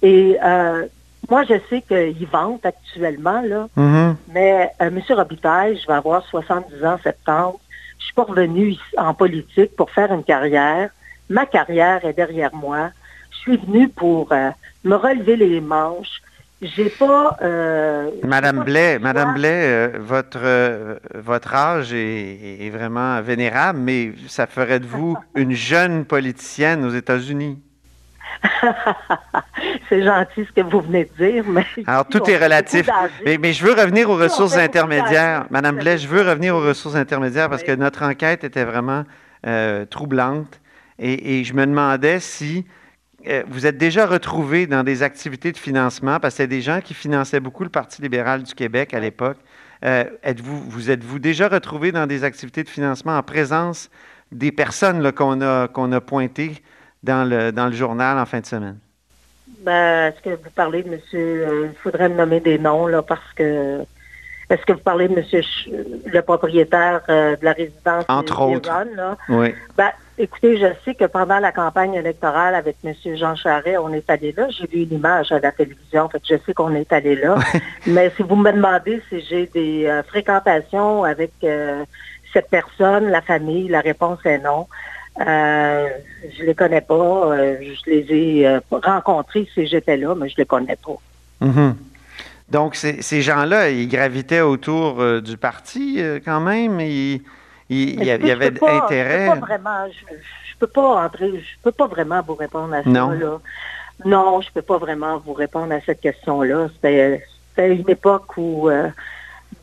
Et 0.00 0.38
euh, 0.42 0.86
moi, 1.28 1.44
je 1.44 1.54
sais 1.68 1.82
qu'ils 1.82 2.26
vendent 2.26 2.64
actuellement, 2.64 3.42
là, 3.42 3.68
mm-hmm. 3.76 4.14
mais 4.32 4.70
euh, 4.80 4.86
M. 4.86 5.00
Robitaille, 5.10 5.78
je 5.78 5.86
vais 5.86 5.92
avoir 5.92 6.24
70 6.24 6.84
ans 6.84 6.94
en 6.94 6.98
septembre. 6.98 7.60
Je 8.00 8.06
suis 8.06 8.14
pas 8.14 8.24
revenue 8.24 8.74
en 8.96 9.14
politique 9.14 9.76
pour 9.76 9.90
faire 9.90 10.12
une 10.12 10.24
carrière. 10.24 10.90
Ma 11.28 11.46
carrière 11.46 12.04
est 12.04 12.14
derrière 12.14 12.54
moi. 12.54 12.90
Je 13.30 13.38
suis 13.38 13.56
venue 13.56 13.88
pour 13.88 14.32
euh, 14.32 14.50
me 14.84 14.96
relever 14.96 15.36
les 15.36 15.60
manches. 15.60 16.20
J'ai 16.60 16.90
pas. 16.90 17.38
Euh, 17.40 18.10
Madame 18.22 18.64
Blais, 18.64 18.98
Madame 18.98 19.34
Blais, 19.34 19.48
euh, 19.64 19.98
votre 19.98 20.98
votre 21.14 21.54
âge 21.54 21.92
est, 21.94 22.66
est, 22.66 22.70
vraiment 22.70 23.22
vénérable, 23.22 23.78
mais 23.78 24.12
ça 24.28 24.46
ferait 24.46 24.80
de 24.80 24.86
vous 24.86 25.16
une 25.34 25.52
jeune 25.52 26.04
politicienne 26.04 26.84
aux 26.84 26.90
États-Unis. 26.90 27.58
c'est 29.88 30.02
gentil 30.02 30.46
ce 30.46 30.52
que 30.52 30.60
vous 30.62 30.80
venez 30.80 31.04
de 31.04 31.24
dire, 31.24 31.44
mais... 31.46 31.66
Alors, 31.86 32.06
tout 32.06 32.28
est 32.28 32.36
relatif. 32.36 32.88
Mais, 33.24 33.52
je 33.52 33.64
veux 33.64 33.72
revenir 33.72 34.10
aux 34.10 34.16
ressources 34.16 34.56
intermédiaires. 34.56 35.46
Madame 35.50 35.76
Blais, 35.76 35.98
je 35.98 36.08
veux 36.08 36.22
revenir 36.22 36.54
aux 36.54 36.62
ressources 36.62 36.94
intermédiaires 36.94 37.48
parce 37.48 37.62
que 37.62 37.72
notre 37.72 38.02
enquête 38.02 38.44
était 38.44 38.64
vraiment 38.64 39.04
euh, 39.46 39.84
troublante. 39.86 40.60
Et, 40.98 41.44
je 41.44 41.54
me 41.54 41.64
demandais 41.64 42.20
si 42.20 42.66
euh, 43.26 43.42
vous 43.48 43.66
êtes 43.66 43.78
déjà 43.78 44.06
retrouvé 44.06 44.66
dans 44.66 44.82
des 44.82 45.02
activités 45.02 45.50
de 45.52 45.56
financement, 45.56 46.20
parce 46.20 46.34
que 46.34 46.42
c'était 46.42 46.56
des 46.56 46.60
gens 46.60 46.80
qui 46.82 46.92
finançaient 46.92 47.40
beaucoup 47.40 47.64
le 47.64 47.70
Parti 47.70 48.02
libéral 48.02 48.42
du 48.42 48.54
Québec 48.54 48.92
à 48.92 49.00
l'époque. 49.00 49.38
Euh, 49.82 50.04
êtes-vous, 50.22 50.60
vous 50.68 50.90
êtes-vous 50.90 51.18
déjà 51.18 51.48
retrouvé 51.48 51.90
dans 51.90 52.06
des 52.06 52.24
activités 52.24 52.62
de 52.62 52.68
financement 52.68 53.16
en 53.16 53.22
présence 53.22 53.88
des 54.30 54.52
personnes 54.52 55.10
qu'on 55.12 55.40
a, 55.40 55.68
qu'on 55.68 55.90
a 55.92 56.00
pointées 56.00 56.62
dans 57.02 57.28
le, 57.28 57.52
dans 57.52 57.66
le 57.66 57.72
journal 57.72 58.18
en 58.18 58.26
fin 58.26 58.40
de 58.40 58.46
semaine? 58.46 58.78
Ben, 59.60 60.08
est-ce 60.12 60.22
que 60.22 60.30
vous 60.30 60.50
parlez 60.54 60.82
de 60.82 60.90
monsieur, 60.90 61.46
euh, 61.46 61.68
il 61.70 61.78
faudrait 61.82 62.08
me 62.08 62.16
nommer 62.16 62.40
des 62.40 62.58
noms, 62.58 62.86
là, 62.86 63.02
parce 63.02 63.32
que 63.34 63.80
Est-ce 64.48 64.64
que 64.66 64.72
vous 64.72 64.80
parlez 64.80 65.06
de 65.08 65.14
monsieur 65.14 65.42
le 65.68 66.20
propriétaire 66.22 67.02
de 67.08 67.44
la 67.44 67.52
résidence 67.52 68.04
Entre 68.08 68.40
autres. 68.40 68.68
là? 68.96 69.16
Oui. 69.28 69.54
Ben, 69.76 69.90
écoutez, 70.18 70.56
je 70.58 70.66
sais 70.84 70.94
que 70.94 71.04
pendant 71.04 71.38
la 71.38 71.52
campagne 71.52 71.94
électorale 71.94 72.54
avec 72.54 72.76
monsieur 72.82 73.14
Jean 73.16 73.36
Charest, 73.36 73.78
on 73.80 73.92
est 73.92 74.08
allé 74.10 74.32
là. 74.36 74.48
J'ai 74.48 74.66
vu 74.66 74.82
une 74.82 74.94
image 74.94 75.30
à 75.30 75.38
la 75.38 75.52
télévision, 75.52 76.08
fait 76.08 76.18
que 76.18 76.26
je 76.28 76.34
sais 76.44 76.52
qu'on 76.52 76.74
est 76.74 76.92
allé 76.92 77.14
là. 77.16 77.36
Mais 77.86 78.10
si 78.16 78.22
vous 78.22 78.34
me 78.36 78.50
demandez 78.50 79.00
si 79.08 79.20
j'ai 79.20 79.46
des 79.46 80.00
fréquentations 80.08 81.04
avec 81.04 81.32
cette 82.32 82.48
personne, 82.50 83.08
la 83.08 83.20
famille, 83.20 83.68
la 83.68 83.80
réponse 83.80 84.18
est 84.24 84.38
non. 84.38 84.66
Euh, 85.20 85.88
je 86.38 86.44
les 86.44 86.54
connais 86.54 86.80
pas. 86.80 86.94
Euh, 86.94 87.56
je 87.60 87.90
les 87.90 88.06
ai 88.10 88.46
euh, 88.46 88.60
rencontrés 88.70 89.48
si 89.54 89.66
j'étais 89.66 89.96
là, 89.96 90.14
mais 90.14 90.28
je 90.28 90.36
les 90.36 90.46
connais 90.46 90.76
pas. 90.76 90.96
Mhm. 91.40 91.76
Donc, 92.48 92.74
ces 92.74 93.22
gens-là, 93.22 93.70
ils 93.70 93.88
gravitaient 93.88 94.40
autour 94.40 95.04
du 95.22 95.36
parti 95.36 96.02
quand 96.24 96.40
même. 96.40 96.80
Il, 96.80 97.22
y 97.68 98.10
avait 98.10 98.46
intérêt. 98.60 99.26
Je 99.26 99.30
peux 99.30 99.40
pas 99.40 99.46
vraiment, 99.46 99.86
je, 99.86 100.56
peux 100.58 100.66
pas 100.66 101.04
entrer, 101.04 101.30
je 101.30 101.62
peux 101.62 101.70
pas 101.70 101.86
vraiment 101.86 102.20
vous 102.22 102.34
répondre 102.34 102.74
à 102.74 102.82
ça. 102.82 102.90
Non. 102.90 103.10
Là. 103.10 103.40
Non, 104.04 104.40
je 104.40 104.50
peux 104.52 104.62
pas 104.62 104.78
vraiment 104.78 105.18
vous 105.18 105.32
répondre 105.32 105.72
à 105.72 105.80
cette 105.80 106.00
question-là. 106.00 106.68
C'était 106.74 107.22
une 107.56 107.88
époque 107.88 108.36
où 108.36 108.68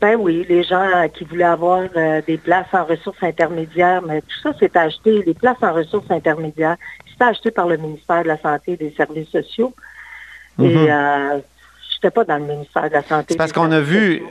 ben 0.00 0.16
oui, 0.16 0.46
les 0.48 0.62
gens 0.62 1.08
qui 1.12 1.24
voulaient 1.24 1.44
avoir 1.44 1.88
euh, 1.96 2.22
des 2.26 2.38
places 2.38 2.72
en 2.72 2.84
ressources 2.84 3.22
intermédiaires, 3.22 4.00
mais 4.02 4.20
tout 4.20 4.38
ça, 4.42 4.52
c'est 4.60 4.76
acheté. 4.76 5.22
Les 5.26 5.34
places 5.34 5.62
en 5.62 5.72
ressources 5.72 6.10
intermédiaires, 6.10 6.76
c'est 7.06 7.24
acheté 7.24 7.50
par 7.50 7.66
le 7.66 7.76
ministère 7.76 8.22
de 8.22 8.28
la 8.28 8.38
Santé 8.38 8.72
et 8.72 8.76
des 8.76 8.94
Services 8.96 9.28
sociaux. 9.28 9.74
Et 10.60 10.68
mhm. 10.68 10.86
euh, 10.88 11.38
je 11.38 11.96
n'étais 11.96 12.10
pas 12.10 12.24
dans 12.24 12.38
le 12.38 12.44
ministère 12.44 12.88
de 12.88 12.94
la 12.94 13.02
Santé. 13.02 13.34
Parce 13.36 13.52
qu'on 13.52 13.72
a 13.72 13.80
vu, 13.80 14.22
euh, 14.22 14.26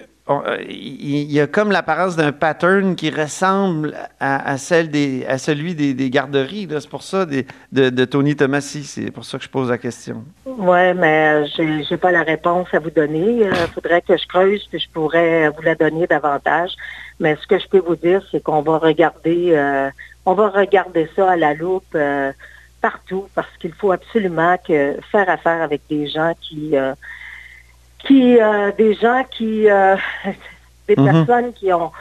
il 0.70 1.32
y 1.32 1.40
a 1.40 1.48
comme 1.48 1.72
l'apparence 1.72 2.16
d'un 2.16 2.32
pattern 2.32 2.96
qui 2.96 3.10
ressemble 3.10 3.96
à, 4.20 4.58
celle 4.58 4.90
des, 4.90 5.26
à 5.26 5.38
celui 5.38 5.74
des, 5.74 6.10
garderies. 6.10 6.68
C'est 6.70 6.90
pour 6.90 7.04
ça 7.04 7.26
de, 7.26 8.06
Tony 8.06 8.36
Tomassi. 8.36 8.84
C'est 8.84 9.12
pour 9.12 9.24
ça 9.26 9.38
que 9.38 9.46
je 9.46 9.50
pose 9.50 9.70
la 9.70 9.78
question. 9.78 10.24
Oui, 10.46 10.94
mais 10.96 11.46
je 11.48 11.90
n'ai 11.90 11.98
pas 11.98 12.12
la 12.12 12.24
réponse 12.24 12.68
à 12.74 12.80
vous 12.80 12.90
donner. 12.90 13.46
Il 13.46 13.74
faudrait 13.74 14.02
que 14.02 14.18
je 14.18 14.28
creuse 14.28 14.66
puis 14.70 14.80
je 14.80 14.90
pourrais 14.90 15.50
vous 15.50 15.62
la 15.62 15.76
donner 15.76 16.08
davantage. 16.08 16.72
Mais 17.20 17.38
ce 17.42 17.48
que 17.48 17.58
je 17.58 17.68
peux 17.68 17.80
vous 17.80 17.96
dire, 17.96 18.22
c'est 18.32 18.44
qu'on 18.44 18.62
va 18.62 18.78
regarder, 18.80 19.52
euh, 19.54 19.90
on 20.26 20.34
va 20.34 20.50
regarder 20.50 21.10
ça 21.16 21.32
à 21.32 21.36
la 21.36 21.54
loupe 21.54 21.96
euh, 21.96 22.32
partout 22.82 23.28
parce 23.34 23.56
qu'il 23.60 23.74
faut 23.74 23.92
absolument 23.92 24.58
faire 24.68 25.30
affaire 25.30 25.62
avec 25.62 25.82
des 25.90 26.08
gens 26.08 26.34
qui 26.42 26.76
qui 28.00 28.40
euh, 28.40 28.72
des 28.78 28.94
gens 28.96 29.24
qui 29.30 29.70
euh, 29.70 29.96
des 30.88 30.96
mhm. 30.96 31.06
personnes 31.06 31.54
qui 31.54 31.72
ont 31.74 31.92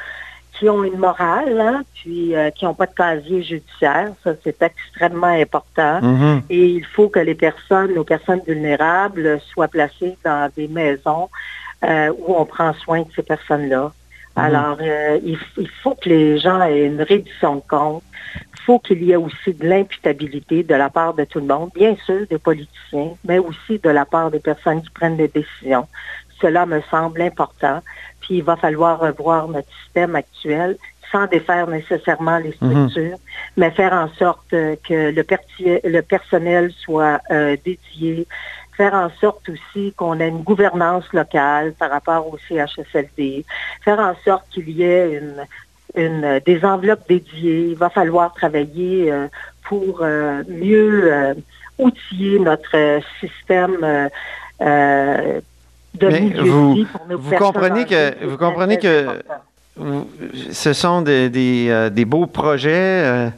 qui 0.59 0.71
ont 0.71 0.83
une 0.85 0.97
morale, 0.97 1.61
hein, 1.61 1.83
puis 1.95 2.35
euh, 2.35 2.49
qui 2.51 2.65
n'ont 2.65 2.73
pas 2.73 2.87
de 2.87 2.95
casier 2.95 3.43
judiciaire. 3.43 4.13
Ça, 4.25 4.31
c'est 4.43 4.63
extrêmement 4.63 5.27
important. 5.27 6.01
Mhm. 6.01 6.43
Et 6.49 6.69
il 6.69 6.87
faut 6.87 7.11
que 7.11 7.19
les 7.19 7.35
personnes, 7.35 7.93
nos 7.93 8.05
personnes 8.05 8.41
vulnérables, 8.47 9.39
soient 9.53 9.69
placées 9.69 10.17
dans 10.25 10.51
des 10.57 10.67
maisons 10.69 11.29
où 11.83 12.35
on 12.35 12.47
prend 12.47 12.73
soin 12.73 13.01
de 13.03 13.07
ces 13.15 13.23
personnes-là. 13.23 13.93
Mhm. 14.35 14.45
Alors, 14.45 14.79
il, 14.81 15.39
il, 15.59 15.69
faut 15.83 15.95
que 15.95 16.09
les 16.09 16.39
gens 16.39 16.63
aient 16.63 16.87
une 16.87 17.03
réduction 17.03 17.57
de 17.57 17.63
compte 17.69 18.03
faut 18.65 18.79
qu'il 18.79 19.03
y 19.05 19.13
ait 19.13 19.17
aussi 19.17 19.55
de 19.55 19.67
l'imputabilité 19.67 20.63
de 20.63 20.75
la 20.75 20.91
part 20.91 21.15
de 21.15 21.25
tout 21.25 21.39
le 21.39 21.47
monde, 21.47 21.71
bien 21.75 21.95
sûr 22.05 22.27
des 22.29 22.39
politiciens, 22.39 23.13
mais 23.25 23.39
aussi 23.39 23.79
de 23.79 23.91
la 23.91 24.05
part 24.05 24.31
des 24.31 24.41
personnes 24.41 24.83
qui 24.83 24.91
prennent 24.91 25.17
des 25.17 25.29
décisions. 25.29 25.87
Cela 26.41 26.67
me 26.67 26.81
semble 26.91 27.23
important. 27.23 27.83
Puis 28.21 28.39
il 28.39 28.43
va 28.43 28.57
falloir 28.57 28.99
revoir 28.99 29.49
notre 29.49 29.69
système 29.85 30.17
actuel 30.17 30.77
sans 31.13 31.27
défaire 31.27 31.69
nécessairement 31.69 32.39
les 32.39 32.55
mhm. 32.61 32.89
structures, 32.89 33.19
mais 33.57 33.71
faire 33.71 33.93
en 33.93 34.09
sorte 34.15 34.51
que 34.51 35.13
le, 35.13 35.25
le 35.89 36.01
personnel 36.03 36.73
soit 36.73 37.21
euh, 37.31 37.57
dédié, 37.65 38.27
faire 38.77 38.95
en 38.95 39.11
sorte 39.21 39.49
aussi 39.49 39.93
qu'on 39.97 40.21
ait 40.21 40.29
une 40.29 40.43
gouvernance 40.43 41.11
locale 41.13 41.73
par 41.75 41.91
rapport 41.91 42.27
au 42.27 42.37
CHSLD, 42.37 43.45
faire 43.85 43.99
en 44.01 44.15
sorte 44.25 44.49
qu'il 44.51 44.69
y 44.69 44.83
ait 44.83 45.15
une, 45.15 45.47
une, 45.97 46.41
des 46.45 46.65
enveloppes 46.65 47.09
dédiées. 47.09 47.69
Il 47.71 47.77
va 47.77 47.91
falloir 47.91 48.33
travailler 48.35 49.11
euh, 49.11 49.27
pour 49.65 50.01
euh, 50.03 50.43
mieux 50.49 51.13
euh, 51.13 51.35
outiller 51.79 52.39
notre 52.39 53.01
système 53.21 54.11
de 54.61 56.09
milieu 56.09 56.43
vous, 56.43 56.75
de 56.75 56.79
vie 56.79 56.85
pour 56.87 57.07
nos 57.07 57.19
vous 57.19 57.37
comprenez 57.37 57.85
que 57.85 58.25
Vous 58.27 58.37
comprenez 58.37 58.79
que 58.79 59.23
ce 60.51 60.73
sont 60.73 61.03
des, 61.03 61.29
des, 61.29 61.91
des 61.93 62.05
beaux 62.07 62.27
projets. 62.27 63.31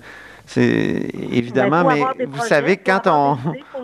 c'est 0.47 1.11
évidemment, 1.33 1.85
mais, 1.85 2.27
vous 2.27 2.42
savez 2.42 2.77
quand 2.77 3.07
on, 3.07 3.38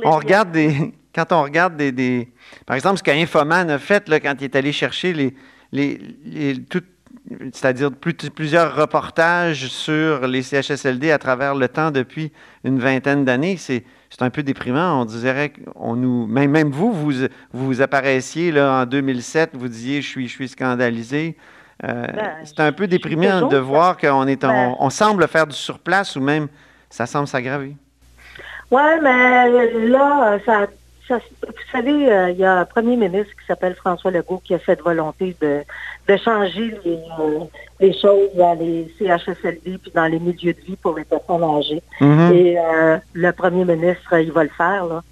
on 0.05 0.13
regarde 0.13 0.53
des 0.53 0.95
quand 1.13 1.33
on 1.33 1.43
regarde 1.43 1.77
des, 1.77 1.91
des 1.91 2.29
par 2.67 2.77
exemple 2.77 2.99
ce 2.99 3.03
qu'Infoman 3.03 3.71
a 3.71 3.79
fait 3.79 4.09
là, 4.09 4.21
quand 4.21 4.35
il 4.39 4.45
est 4.45 4.57
allé 4.57 4.73
chercher 4.73 5.13
les, 5.13 5.35
les, 5.73 6.01
les 6.25 6.63
toutes 6.63 6.94
c'est-à-dire 7.53 7.91
plusieurs 8.35 8.77
reportages 8.77 9.69
sur 9.69 10.27
les 10.27 10.43
CHSLD 10.43 11.11
à 11.11 11.19
travers 11.19 11.55
le 11.55 11.69
temps 11.69 11.91
depuis 11.91 12.33
une 12.65 12.79
vingtaine 12.79 13.25
d'années. 13.25 13.57
C'est, 13.57 13.85
un 14.21 14.31
peu 14.31 14.45
déprimant. 14.45 15.01
On 15.01 15.05
dirait 15.07 15.53
qu'on 15.53 15.97
nous. 15.97 16.27
Même, 16.29 16.51
même 16.51 16.71
vous, 16.71 16.93
vous, 16.93 17.27
vous 17.53 17.83
apparaissiez 17.83 18.53
là, 18.53 18.83
en 18.83 18.87
2007, 18.87 19.51
vous 19.55 19.67
disiez 19.67 20.03
je 20.03 20.09
suis, 20.09 20.29
je 20.29 20.33
suis 20.33 20.49
scandalisé. 20.49 21.37
Euh, 21.83 22.07
ben, 22.07 22.33
c'est 22.45 22.61
un 22.61 22.71
peu 22.71 22.87
déprimant 22.87 23.49
de 23.49 23.57
voir 23.57 23.97
qu'on 23.97 24.29
est 24.29 24.41
ben 24.41 24.77
on, 24.79 24.91
semble 24.91 25.27
faire 25.27 25.49
du 25.49 25.57
surplace 25.57 26.15
ou 26.15 26.21
même 26.21 26.47
ça 26.89 27.07
semble 27.07 27.27
s'aggraver. 27.27 27.75
Oui, 28.71 28.83
mais 29.03 29.51
là, 29.89 30.39
ça 30.47 30.69
vous 31.09 31.71
savez, 31.71 32.11
euh, 32.11 32.31
il 32.31 32.39
y 32.39 32.45
a 32.45 32.61
un 32.61 32.65
premier 32.65 32.97
ministre 32.97 33.33
qui 33.39 33.47
s'appelle 33.47 33.75
François 33.75 34.11
Legault 34.11 34.41
qui 34.43 34.55
a 34.55 34.59
fait 34.59 34.81
volonté 34.81 35.37
de, 35.41 35.63
de 36.09 36.17
changer 36.17 36.75
les, 36.85 36.99
euh, 37.21 37.41
les, 37.81 37.93
choses 37.93 38.31
dans 38.35 38.55
les 38.55 38.93
CHSLD 38.99 39.79
puis 39.79 39.93
dans 39.95 40.07
les 40.07 40.19
milieux 40.19 40.55
de 40.55 40.61
vie 40.61 40.77
pour 40.77 40.97
les 40.97 41.05
personnes 41.05 41.43
âgées. 41.43 41.83
Mm-hmm. 42.01 42.33
Et 42.33 42.59
euh, 42.59 42.99
le 43.13 43.33
premier 43.33 43.65
ministre, 43.65 44.19
il 44.19 44.33
va 44.33 44.45
le 44.45 44.51
faire. 44.51 44.87
Là. 44.87 45.03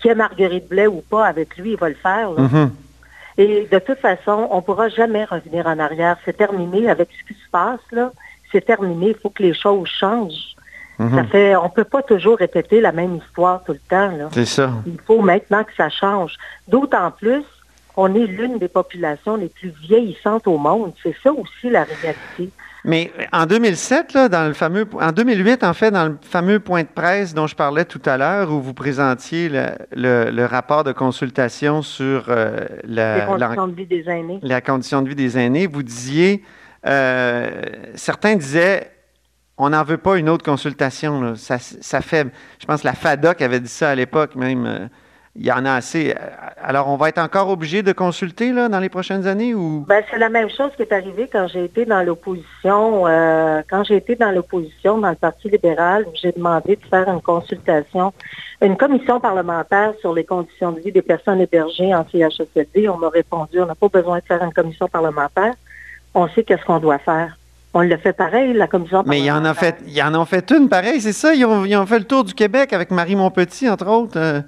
Qui 0.00 0.08
est 0.08 0.14
Marguerite 0.14 0.68
Blais 0.68 0.86
ou 0.86 1.02
pas, 1.02 1.26
avec 1.26 1.56
lui, 1.58 1.72
il 1.72 1.76
va 1.76 1.90
le 1.90 1.94
faire. 1.96 2.30
Mm-hmm. 2.30 2.70
Et 3.38 3.68
de 3.70 3.78
toute 3.78 3.98
façon, 3.98 4.48
on 4.50 4.56
ne 4.56 4.62
pourra 4.62 4.88
jamais 4.88 5.24
revenir 5.24 5.66
en 5.66 5.78
arrière. 5.78 6.16
C'est 6.24 6.36
terminé 6.36 6.88
avec 6.88 7.10
ce 7.12 7.32
qui 7.32 7.38
se 7.38 7.50
passe. 7.50 7.80
là. 7.92 8.10
C'est 8.52 8.64
terminé. 8.64 9.08
Il 9.08 9.16
faut 9.16 9.30
que 9.30 9.42
les 9.42 9.54
choses 9.54 9.88
changent. 9.88 10.55
Mhm. 10.98 11.14
Ça 11.16 11.24
fait, 11.24 11.56
on 11.56 11.68
peut 11.68 11.84
pas 11.84 12.02
toujours 12.02 12.38
répéter 12.38 12.80
la 12.80 12.92
même 12.92 13.16
histoire 13.16 13.62
tout 13.64 13.72
le 13.72 13.78
temps. 13.78 14.10
C'est 14.32 14.46
ça. 14.46 14.70
Il 14.86 14.98
faut 15.06 15.20
maintenant 15.20 15.64
que 15.64 15.74
ça 15.76 15.90
change. 15.90 16.36
D'autant 16.68 17.10
plus, 17.10 17.44
on 17.96 18.14
est 18.14 18.26
l'une 18.26 18.58
des 18.58 18.68
populations 18.68 19.36
les 19.36 19.48
plus 19.48 19.72
vieillissantes 19.82 20.46
au 20.46 20.58
monde. 20.58 20.92
C'est 21.02 21.14
ça 21.22 21.32
aussi 21.32 21.70
la 21.70 21.84
réalité. 21.84 22.50
Mais 22.84 23.10
en 23.32 23.46
2007, 23.46 24.12
là, 24.12 24.28
dans 24.28 24.46
le 24.46 24.54
fameux, 24.54 24.86
en 25.00 25.10
2008, 25.10 25.64
en 25.64 25.74
fait, 25.74 25.90
dans 25.90 26.06
le 26.06 26.18
fameux 26.22 26.60
point 26.60 26.82
de 26.82 26.88
presse 26.88 27.34
dont 27.34 27.48
je 27.48 27.56
parlais 27.56 27.84
tout 27.84 28.00
à 28.04 28.16
l'heure, 28.16 28.52
où 28.52 28.60
vous 28.60 28.74
présentiez 28.74 29.50
le, 29.92 30.44
rapport 30.46 30.84
de 30.84 30.92
consultation 30.92 31.82
sur 31.82 32.26
euh, 32.28 32.64
la, 32.84 33.26
condition 33.26 33.66
de 33.66 33.74
vie 33.74 33.86
des 33.86 34.08
aînés. 34.08 34.38
La 34.42 34.60
condition 34.60 35.02
de 35.02 35.08
vie 35.08 35.16
des 35.16 35.36
aînés, 35.36 35.66
vous 35.66 35.82
disiez, 35.82 36.44
euh, 36.86 37.50
certains 37.96 38.36
disaient, 38.36 38.92
on 39.58 39.70
n'en 39.70 39.84
veut 39.84 39.98
pas 39.98 40.18
une 40.18 40.28
autre 40.28 40.44
consultation. 40.44 41.34
Ça, 41.36 41.58
fait, 41.58 42.28
je 42.58 42.66
pense 42.66 42.82
que 42.82 42.86
la 42.86 42.94
FADOC 42.94 43.40
avait 43.40 43.60
dit 43.60 43.68
ça 43.68 43.90
à 43.90 43.94
l'époque 43.94 44.34
même. 44.34 44.66
Euh, 44.66 44.86
il 45.38 45.44
y 45.44 45.52
en 45.52 45.64
a 45.66 45.72
assez. 45.74 46.14
Alors, 46.62 46.88
on 46.88 46.96
va 46.96 47.10
être 47.10 47.18
encore 47.18 47.50
obligé 47.50 47.82
de 47.82 47.92
consulter 47.92 48.52
dans 48.52 48.80
les 48.80 48.88
prochaines 48.88 49.26
années 49.26 49.54
ou? 49.54 49.84
Ben, 49.86 50.02
c'est 50.10 50.18
la 50.18 50.30
même 50.30 50.48
chose 50.48 50.70
qui 50.76 50.82
est 50.82 50.92
arrivée 50.92 51.28
quand 51.30 51.46
j'ai 51.48 51.64
été 51.64 51.84
dans 51.84 52.02
l'opposition. 52.02 53.06
Euh, 53.06 53.60
quand 53.68 53.84
j'ai 53.84 53.96
été 53.96 54.16
dans 54.16 54.30
l'opposition 54.30 54.98
dans 54.98 55.10
le 55.10 55.16
Parti 55.16 55.50
libéral, 55.50 56.06
j'ai 56.14 56.32
demandé 56.32 56.76
de 56.76 56.84
faire 56.88 57.08
une 57.08 57.20
consultation, 57.20 58.12
une 58.62 58.76
commission 58.76 59.20
parlementaire 59.20 59.92
sur 60.00 60.14
les 60.14 60.24
conditions 60.24 60.72
de 60.72 60.80
vie 60.80 60.92
des 60.92 61.02
personnes 61.02 61.40
hébergées 61.40 61.94
en 61.94 62.06
CHSLD. 62.08 62.88
On 62.88 62.96
m'a 62.96 63.10
répondu, 63.10 63.60
on 63.60 63.66
n'a 63.66 63.74
pas 63.74 63.88
besoin 63.88 64.18
de 64.18 64.24
faire 64.24 64.42
une 64.42 64.54
commission 64.54 64.88
parlementaire. 64.88 65.52
On 66.14 66.28
sait 66.28 66.44
qu'est-ce 66.44 66.64
qu'on 66.64 66.78
doit 66.78 66.98
faire. 66.98 67.36
On 67.78 67.82
le 67.82 67.98
fait 67.98 68.14
pareil, 68.14 68.54
la 68.54 68.68
commission 68.68 69.02
Mais 69.04 69.18
il 69.18 69.26
y 69.26 69.30
en 69.30 69.44
a 69.44 69.52
fait, 69.52 69.76
il 69.86 69.92
y 69.92 70.02
en 70.02 70.14
a 70.14 70.24
fait 70.24 70.50
une 70.50 70.70
pareil, 70.70 70.98
c'est 70.98 71.12
ça? 71.12 71.34
Ils 71.34 71.44
ont, 71.44 71.86
fait 71.86 71.98
le 71.98 72.06
tour 72.06 72.24
du 72.24 72.32
Québec 72.32 72.72
avec 72.72 72.90
Marie 72.90 73.16
Montpetit, 73.16 73.68
entre 73.68 73.86
autres. 73.88 74.18
Euh. 74.18 74.40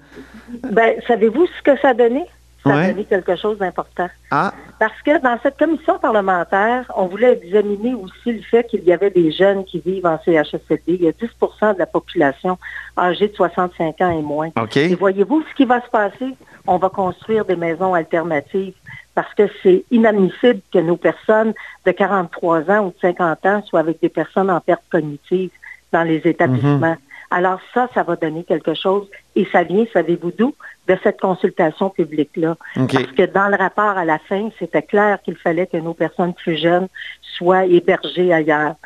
Ben, 0.72 0.94
savez-vous 1.06 1.46
ce 1.46 1.62
que 1.62 1.78
ça 1.78 1.90
a 1.90 1.94
donné? 1.94 2.24
Ça 2.64 2.74
a 2.74 2.88
donné 2.88 3.04
quelque 3.04 3.36
chose 3.36 3.58
d'important. 3.58 4.08
Ah. 4.30 4.54
Parce 4.78 4.98
que 5.04 5.20
dans 5.20 5.38
cette 5.42 5.58
commission 5.58 5.98
parlementaire, 5.98 6.90
on 6.96 7.04
voulait 7.04 7.34
examiner 7.34 7.92
aussi 7.92 8.32
le 8.32 8.40
fait 8.40 8.64
qu'il 8.64 8.82
y 8.84 8.94
avait 8.94 9.10
des 9.10 9.30
jeunes 9.30 9.66
qui 9.66 9.80
vivent 9.80 10.06
en 10.06 10.18
CHSLD. 10.24 10.82
Il 10.86 11.02
y 11.02 11.08
a 11.08 11.12
10% 11.12 11.74
de 11.74 11.78
la 11.78 11.86
population 11.86 12.56
âgée 12.96 13.28
de 13.28 13.34
65 13.34 14.00
ans 14.00 14.18
et 14.18 14.22
moins. 14.22 14.48
Et 14.74 14.94
voyez-vous 14.94 15.44
ce 15.50 15.54
qui 15.54 15.66
va 15.66 15.82
se 15.82 15.90
passer? 15.90 16.34
On 16.66 16.78
va 16.78 16.88
construire 16.88 17.44
des 17.44 17.56
maisons 17.56 17.92
alternatives 17.92 18.72
parce 19.18 19.34
que 19.34 19.48
c'est 19.64 19.84
inadmissible 19.90 20.60
que 20.72 20.78
nos 20.78 20.96
personnes 20.96 21.52
de 21.84 21.90
43 21.90 22.70
ans 22.70 22.86
ou 22.86 22.90
de 22.90 22.94
50 23.00 23.46
ans 23.46 23.62
soient 23.66 23.80
avec 23.80 24.00
des 24.00 24.08
personnes 24.08 24.48
en 24.48 24.60
perte 24.60 24.84
cognitive 24.92 25.50
dans 25.90 26.04
les 26.04 26.18
établissements. 26.18 26.92
Mhm. 26.92 26.96
Alors 27.32 27.58
ça, 27.74 27.88
ça 27.94 28.04
va 28.04 28.14
donner 28.14 28.44
quelque 28.44 28.74
chose 28.74 29.08
et 29.34 29.44
ça 29.50 29.64
vient, 29.64 29.84
savez-vous 29.92 30.30
d'où? 30.38 30.54
De 30.86 30.96
cette 31.02 31.20
consultation 31.20 31.90
publique-là. 31.90 32.56
Parce 32.76 33.10
que 33.10 33.26
dans 33.26 33.48
le 33.48 33.56
rapport 33.56 33.98
à 33.98 34.04
la 34.04 34.20
fin, 34.20 34.50
c'était 34.56 34.82
clair 34.82 35.20
qu'il 35.24 35.34
fallait 35.34 35.66
que 35.66 35.78
nos 35.78 35.94
personnes 35.94 36.34
plus 36.34 36.56
jeunes 36.56 36.86
soient 37.20 37.64
hébergées 37.64 38.32
ailleurs. 38.32 38.76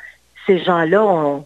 Ces 0.46 0.60
gens-là 0.60 1.04
ont, 1.04 1.44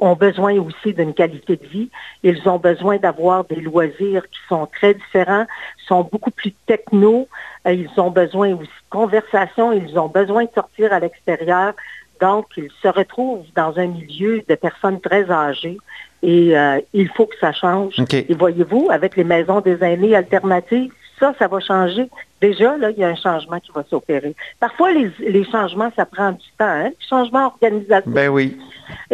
ont 0.00 0.14
besoin 0.14 0.54
aussi 0.58 0.92
d'une 0.94 1.14
qualité 1.14 1.56
de 1.56 1.66
vie. 1.66 1.90
Ils 2.22 2.48
ont 2.48 2.58
besoin 2.58 2.96
d'avoir 2.96 3.44
des 3.44 3.60
loisirs 3.60 4.22
qui 4.28 4.40
sont 4.48 4.66
très 4.66 4.94
différents, 4.94 5.46
sont 5.86 6.08
beaucoup 6.10 6.30
plus 6.30 6.52
techno. 6.66 7.28
Euh, 7.66 7.72
ils 7.72 7.90
ont 7.96 8.10
besoin 8.10 8.54
aussi 8.54 8.66
de 8.66 8.90
conversation. 8.90 9.72
Ils 9.72 9.98
ont 9.98 10.08
besoin 10.08 10.44
de 10.44 10.50
sortir 10.54 10.92
à 10.92 11.00
l'extérieur. 11.00 11.74
Donc, 12.20 12.46
ils 12.56 12.70
se 12.82 12.88
retrouvent 12.88 13.46
dans 13.54 13.78
un 13.78 13.86
milieu 13.86 14.42
de 14.48 14.54
personnes 14.54 15.00
très 15.00 15.30
âgées 15.30 15.78
et 16.22 16.56
euh, 16.56 16.80
il 16.92 17.08
faut 17.10 17.26
que 17.26 17.36
ça 17.38 17.52
change. 17.52 17.94
Et 18.12 18.34
voyez-vous, 18.34 18.88
avec 18.90 19.16
les 19.16 19.24
maisons 19.24 19.60
des 19.60 19.82
aînés 19.82 20.14
alternatives, 20.14 20.92
ça, 21.20 21.34
ça 21.38 21.48
va 21.48 21.60
changer. 21.60 22.08
Déjà, 22.40 22.76
là, 22.76 22.90
il 22.90 22.98
y 22.98 23.04
a 23.04 23.08
un 23.08 23.14
changement 23.14 23.60
qui 23.60 23.70
va 23.72 23.84
s'opérer. 23.88 24.34
Parfois, 24.58 24.90
les, 24.92 25.44
changements, 25.44 25.92
ça 25.96 26.06
prend 26.06 26.32
du 26.32 26.46
temps, 26.58 26.64
hein? 26.64 26.90
Changement 27.08 27.46
organisationnel. 27.46 28.02
Ben 28.06 28.28
oui. 28.28 28.58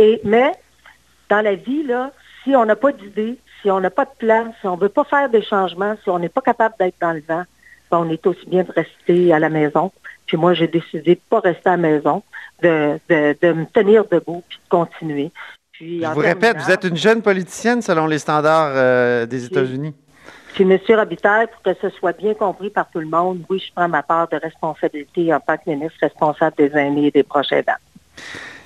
Et, 0.00 0.18
mais, 0.24 0.52
dans 1.28 1.42
la 1.42 1.54
vie, 1.54 1.82
là, 1.82 2.10
si 2.42 2.56
on 2.56 2.64
n'a 2.64 2.74
pas 2.74 2.90
d'idée, 2.90 3.36
si 3.60 3.70
on 3.70 3.80
n'a 3.80 3.90
pas 3.90 4.06
de 4.06 4.10
plan, 4.18 4.54
si 4.58 4.66
on 4.66 4.76
ne 4.76 4.80
veut 4.80 4.88
pas 4.88 5.04
faire 5.04 5.28
des 5.28 5.42
changements, 5.42 5.94
si 6.02 6.08
on 6.08 6.18
n'est 6.18 6.30
pas 6.30 6.40
capable 6.40 6.74
d'être 6.80 6.94
dans 7.02 7.12
le 7.12 7.22
vent, 7.28 7.44
ben, 7.90 7.98
on 7.98 8.08
est 8.08 8.26
aussi 8.26 8.46
bien 8.46 8.62
de 8.62 8.72
rester 8.72 9.30
à 9.30 9.38
la 9.38 9.50
maison. 9.50 9.92
Puis 10.24 10.38
moi, 10.38 10.54
j'ai 10.54 10.68
décidé 10.68 11.16
de 11.16 11.20
ne 11.20 11.28
pas 11.28 11.40
rester 11.40 11.68
à 11.68 11.72
la 11.72 11.76
maison, 11.76 12.22
de, 12.62 12.98
de, 13.10 13.52
me 13.52 13.66
tenir 13.66 14.06
debout 14.06 14.42
puis 14.48 14.58
de 14.64 14.68
continuer. 14.70 15.30
Puis, 15.72 16.00
Je 16.00 16.06
vous 16.06 16.20
répète, 16.20 16.56
vous 16.56 16.70
êtes 16.70 16.84
une 16.84 16.96
jeune 16.96 17.20
politicienne 17.20 17.82
selon 17.82 18.06
les 18.06 18.20
standards 18.20 18.72
euh, 18.74 19.26
des 19.26 19.44
États-Unis. 19.44 19.94
Puis, 20.54 20.64
Monsieur 20.64 20.96
Robitaille, 20.96 21.46
pour 21.48 21.60
que 21.60 21.78
ce 21.78 21.90
soit 21.90 22.16
bien 22.16 22.32
compris 22.32 22.70
par 22.70 22.88
tout 22.90 23.00
le 23.00 23.06
monde, 23.06 23.44
oui, 23.50 23.58
je 23.58 23.70
prends 23.74 23.88
ma 23.88 24.02
part 24.02 24.28
de 24.28 24.36
responsabilité 24.36 25.34
en 25.34 25.40
tant 25.40 25.58
que 25.58 25.68
ministre 25.68 25.98
responsable 26.00 26.56
des 26.56 26.70
aînés 26.74 27.08
et 27.08 27.10
des 27.10 27.22
prochains 27.22 27.58
aidants. 27.58 27.72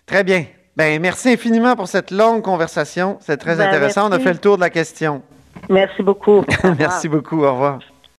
Très 0.06 0.22
bien. 0.22 0.44
Ben, 0.76 1.00
merci 1.00 1.30
infiniment 1.30 1.76
pour 1.76 1.86
cette 1.86 2.10
longue 2.10 2.42
conversation. 2.42 3.18
C'est 3.20 3.36
très 3.36 3.56
ben, 3.56 3.68
intéressant. 3.68 4.08
On 4.08 4.12
a 4.12 4.18
fait 4.18 4.32
le 4.32 4.38
tour 4.38 4.56
de 4.56 4.60
la 4.60 4.70
question. 4.70 5.22
Merci 5.68 6.02
beaucoup. 6.02 6.44
merci 6.78 7.08
beaucoup. 7.08 7.44
Au 7.44 7.52
revoir. 7.52 7.78